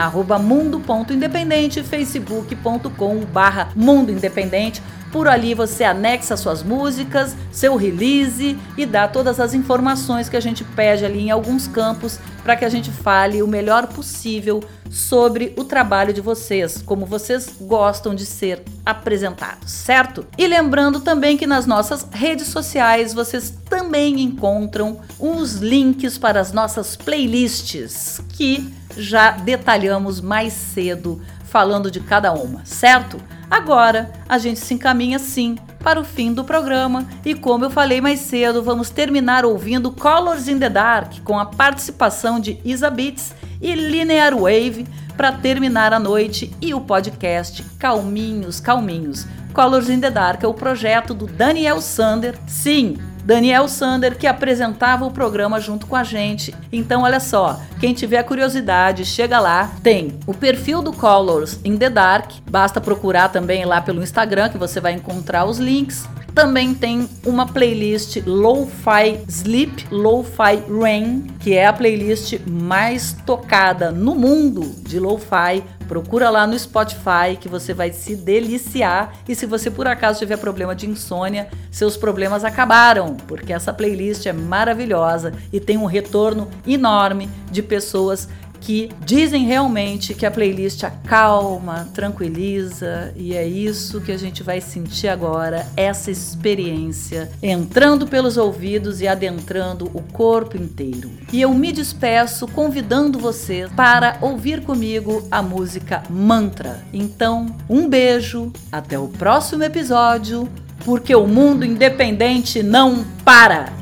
mundo.independente, 0.43 1.83
facebook.com 1.85 3.21
barra 3.33 3.69
Mundo 3.77 4.11
Independente. 4.11 4.83
Por 5.13 5.27
ali 5.27 5.55
você 5.55 5.85
anexa 5.85 6.37
suas 6.37 6.63
músicas, 6.63 7.37
seu 7.51 7.77
release 7.77 8.57
e 8.77 8.87
dá 8.87 9.09
todas 9.09 9.41
as 9.41 9.55
informações 9.55 10.29
que 10.29 10.37
a 10.37 10.41
gente 10.41 10.63
pede 10.63 11.05
ali 11.05 11.21
em 11.21 11.31
alguns 11.31 11.67
campos 11.67 12.19
para 12.43 12.57
que 12.57 12.65
a 12.65 12.69
gente 12.69 12.91
fale 12.91 13.43
o 13.43 13.49
melhor 13.49 13.89
possível 13.89 14.63
sobre 14.91 15.55
o 15.57 15.65
trabalho 15.65 16.13
de 16.13 16.21
vocês, 16.21 16.83
como 16.83 17.07
vocês 17.07 17.55
gostam 17.61 18.15
de 18.15 18.27
ser 18.27 18.63
apresentados, 18.85 19.71
certo? 19.71 20.27
E 20.37 20.47
lembrando 20.47 21.01
também 21.01 21.37
que 21.37 21.47
nas 21.47 21.65
nossas 21.65 22.07
redes 22.11 22.49
sociais 22.49 23.15
vocês 23.15 23.55
também 23.69 24.21
encontram 24.21 25.01
os 25.19 25.57
links 25.57 26.19
para 26.19 26.41
as 26.41 26.53
nossas 26.53 26.97
playlists 26.97 28.21
que 28.31 28.73
já 28.97 29.33
detalhamos 29.33 30.21
mais 30.21 30.53
cedo 30.53 31.21
falando 31.45 31.91
de 31.91 32.01
cada 32.01 32.33
uma, 32.33 32.65
certo? 32.65 33.21
Agora 33.51 34.13
a 34.29 34.39
gente 34.39 34.61
se 34.61 34.75
encaminha 34.75 35.19
sim 35.19 35.57
para 35.81 35.99
o 35.99 36.05
fim 36.05 36.33
do 36.33 36.45
programa 36.45 37.07
e 37.25 37.35
como 37.35 37.65
eu 37.65 37.71
falei 37.71 38.01
mais 38.01 38.21
cedo, 38.21 38.63
vamos 38.63 38.91
terminar 38.91 39.45
ouvindo 39.45 39.91
Colors 39.91 40.47
in 40.47 40.59
the 40.59 40.69
Dark 40.69 41.15
com 41.25 41.39
a 41.39 41.47
participação 41.47 42.39
de 42.39 42.61
Isa 42.65 42.89
Beats 42.89 43.35
e 43.61 43.75
Linear 43.75 44.37
Wave 44.37 44.87
para 45.17 45.33
terminar 45.33 45.93
a 45.93 45.99
noite 45.99 46.55
e 46.63 46.73
o 46.73 46.81
podcast 46.81 47.63
Calminhos, 47.79 48.61
Calminhos. 48.61 49.27
Colors 49.53 49.91
in 49.91 50.01
the 50.01 50.11
Dark 50.11 50.43
é 50.45 50.47
o 50.47 50.55
projeto 50.55 51.13
do 51.13 51.27
Daniel 51.27 51.81
Sander. 51.81 52.39
Sim, 52.47 52.97
Daniel 53.25 53.69
Sander, 53.69 54.17
que 54.17 54.27
apresentava 54.27 55.05
o 55.05 55.11
programa 55.11 55.61
junto 55.61 55.87
com 55.87 55.97
a 55.97 56.05
gente. 56.05 56.55
Então, 56.73 57.03
olha 57.03 57.21
só, 57.21 57.61
quem 57.79 57.95
tiver 57.95 58.23
curiosidade, 58.23 59.05
chega 59.05 59.41
lá. 59.41 59.73
Tem 59.83 60.19
o 60.27 60.35
perfil 60.35 60.83
do 60.83 60.93
Colors 60.93 61.59
in 61.65 61.77
the 61.77 61.91
Dark, 61.91 62.33
basta 62.51 62.81
procurar 62.81 63.29
também 63.29 63.65
lá 63.65 63.81
pelo 63.81 64.03
Instagram 64.03 64.49
que 64.49 64.59
você 64.59 64.81
vai 64.81 64.93
encontrar 64.93 65.45
os 65.45 65.59
links. 65.59 66.09
Também 66.35 66.73
tem 66.75 67.09
uma 67.27 67.47
playlist 67.47 68.23
Lo-Fi 68.25 69.25
Sleep, 69.29 69.87
Lo-Fi 69.91 70.63
Rain, 70.81 71.27
que 71.41 71.55
é 71.55 71.67
a 71.67 71.73
playlist 71.73 72.39
mais 72.47 73.17
tocada 73.27 73.91
no 73.91 74.15
mundo 74.15 74.63
de 74.83 75.01
Lo-Fi. 75.01 75.63
Procura 75.91 76.31
lá 76.31 76.47
no 76.47 76.57
Spotify 76.57 77.37
que 77.41 77.49
você 77.49 77.75
vai 77.75 77.91
se 77.91 78.15
deliciar. 78.15 79.13
E 79.29 79.35
se 79.35 79.45
você 79.45 79.69
por 79.69 79.89
acaso 79.89 80.21
tiver 80.21 80.37
problema 80.37 80.73
de 80.73 80.89
insônia, 80.89 81.49
seus 81.69 81.97
problemas 81.97 82.45
acabaram, 82.45 83.17
porque 83.27 83.53
essa 83.53 83.73
playlist 83.73 84.25
é 84.25 84.33
maravilhosa 84.33 85.33
e 85.53 85.59
tem 85.59 85.77
um 85.77 85.87
retorno 85.87 86.49
enorme 86.65 87.29
de 87.51 87.61
pessoas 87.61 88.29
que 88.61 88.91
dizem 89.05 89.47
realmente 89.47 90.15
que 90.15 90.27
a 90.27 90.31
playlist 90.31 90.85
acalma, 90.85 91.89
tranquiliza, 91.95 93.13
e 93.17 93.35
é 93.35 93.47
isso 93.47 94.01
que 94.01 94.13
a 94.13 94.19
gente 94.19 94.43
vai 94.43 94.61
sentir 94.61 95.09
agora, 95.09 95.67
essa 95.77 96.11
experiência 96.11 97.31
entrando 97.43 98.07
pelos 98.07 98.37
ouvidos 98.37 99.01
e 99.01 99.09
adentrando 99.09 99.91
o 99.95 100.03
corpo 100.03 100.57
inteiro. 100.57 101.11
E 101.33 101.41
eu 101.41 101.53
me 101.55 101.73
despeço 101.73 102.47
convidando 102.47 103.19
você 103.19 103.69
para 103.75 104.19
ouvir 104.21 104.63
comigo 104.63 105.27
a 105.31 105.43
música 105.43 106.03
Mantra. 106.11 106.83
Então, 106.93 107.55
um 107.69 107.89
beijo, 107.89 108.53
até 108.71 108.99
o 108.99 109.09
próximo 109.09 109.65
episódio, 109.65 110.49
porque 110.85 111.15
o 111.15 111.27
mundo 111.27 111.65
independente 111.65 112.63
não 112.63 113.05
para! 113.25 113.80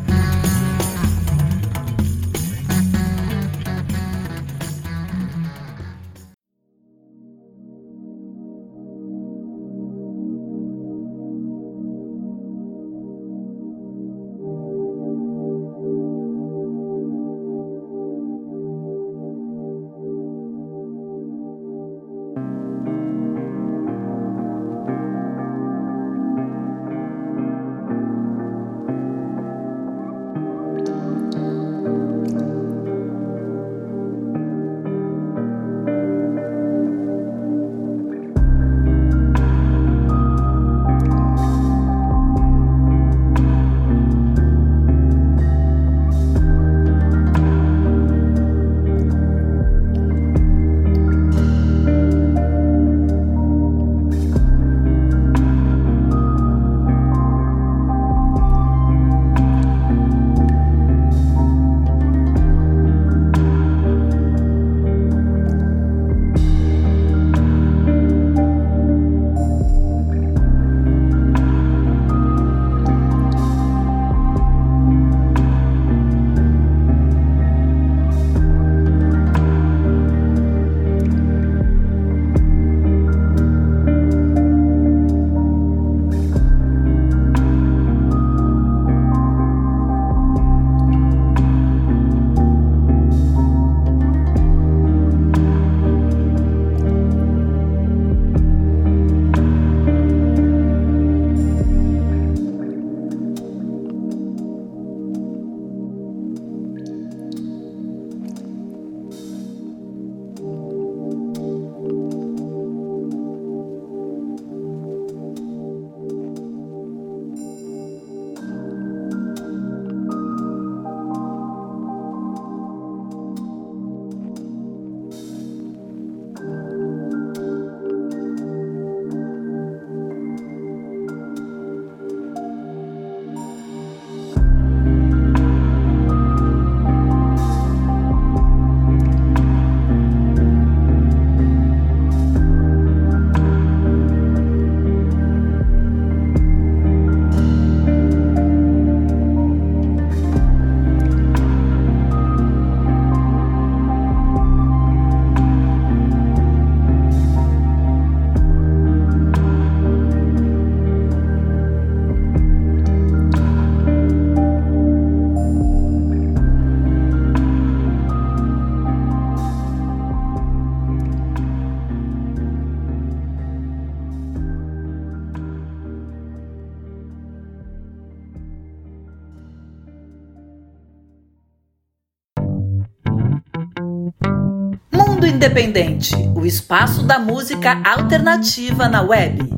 Independente, 185.48 186.14
o 186.34 186.44
espaço 186.44 187.02
da 187.02 187.18
música 187.18 187.80
alternativa 187.82 188.86
na 188.86 189.00
web. 189.00 189.57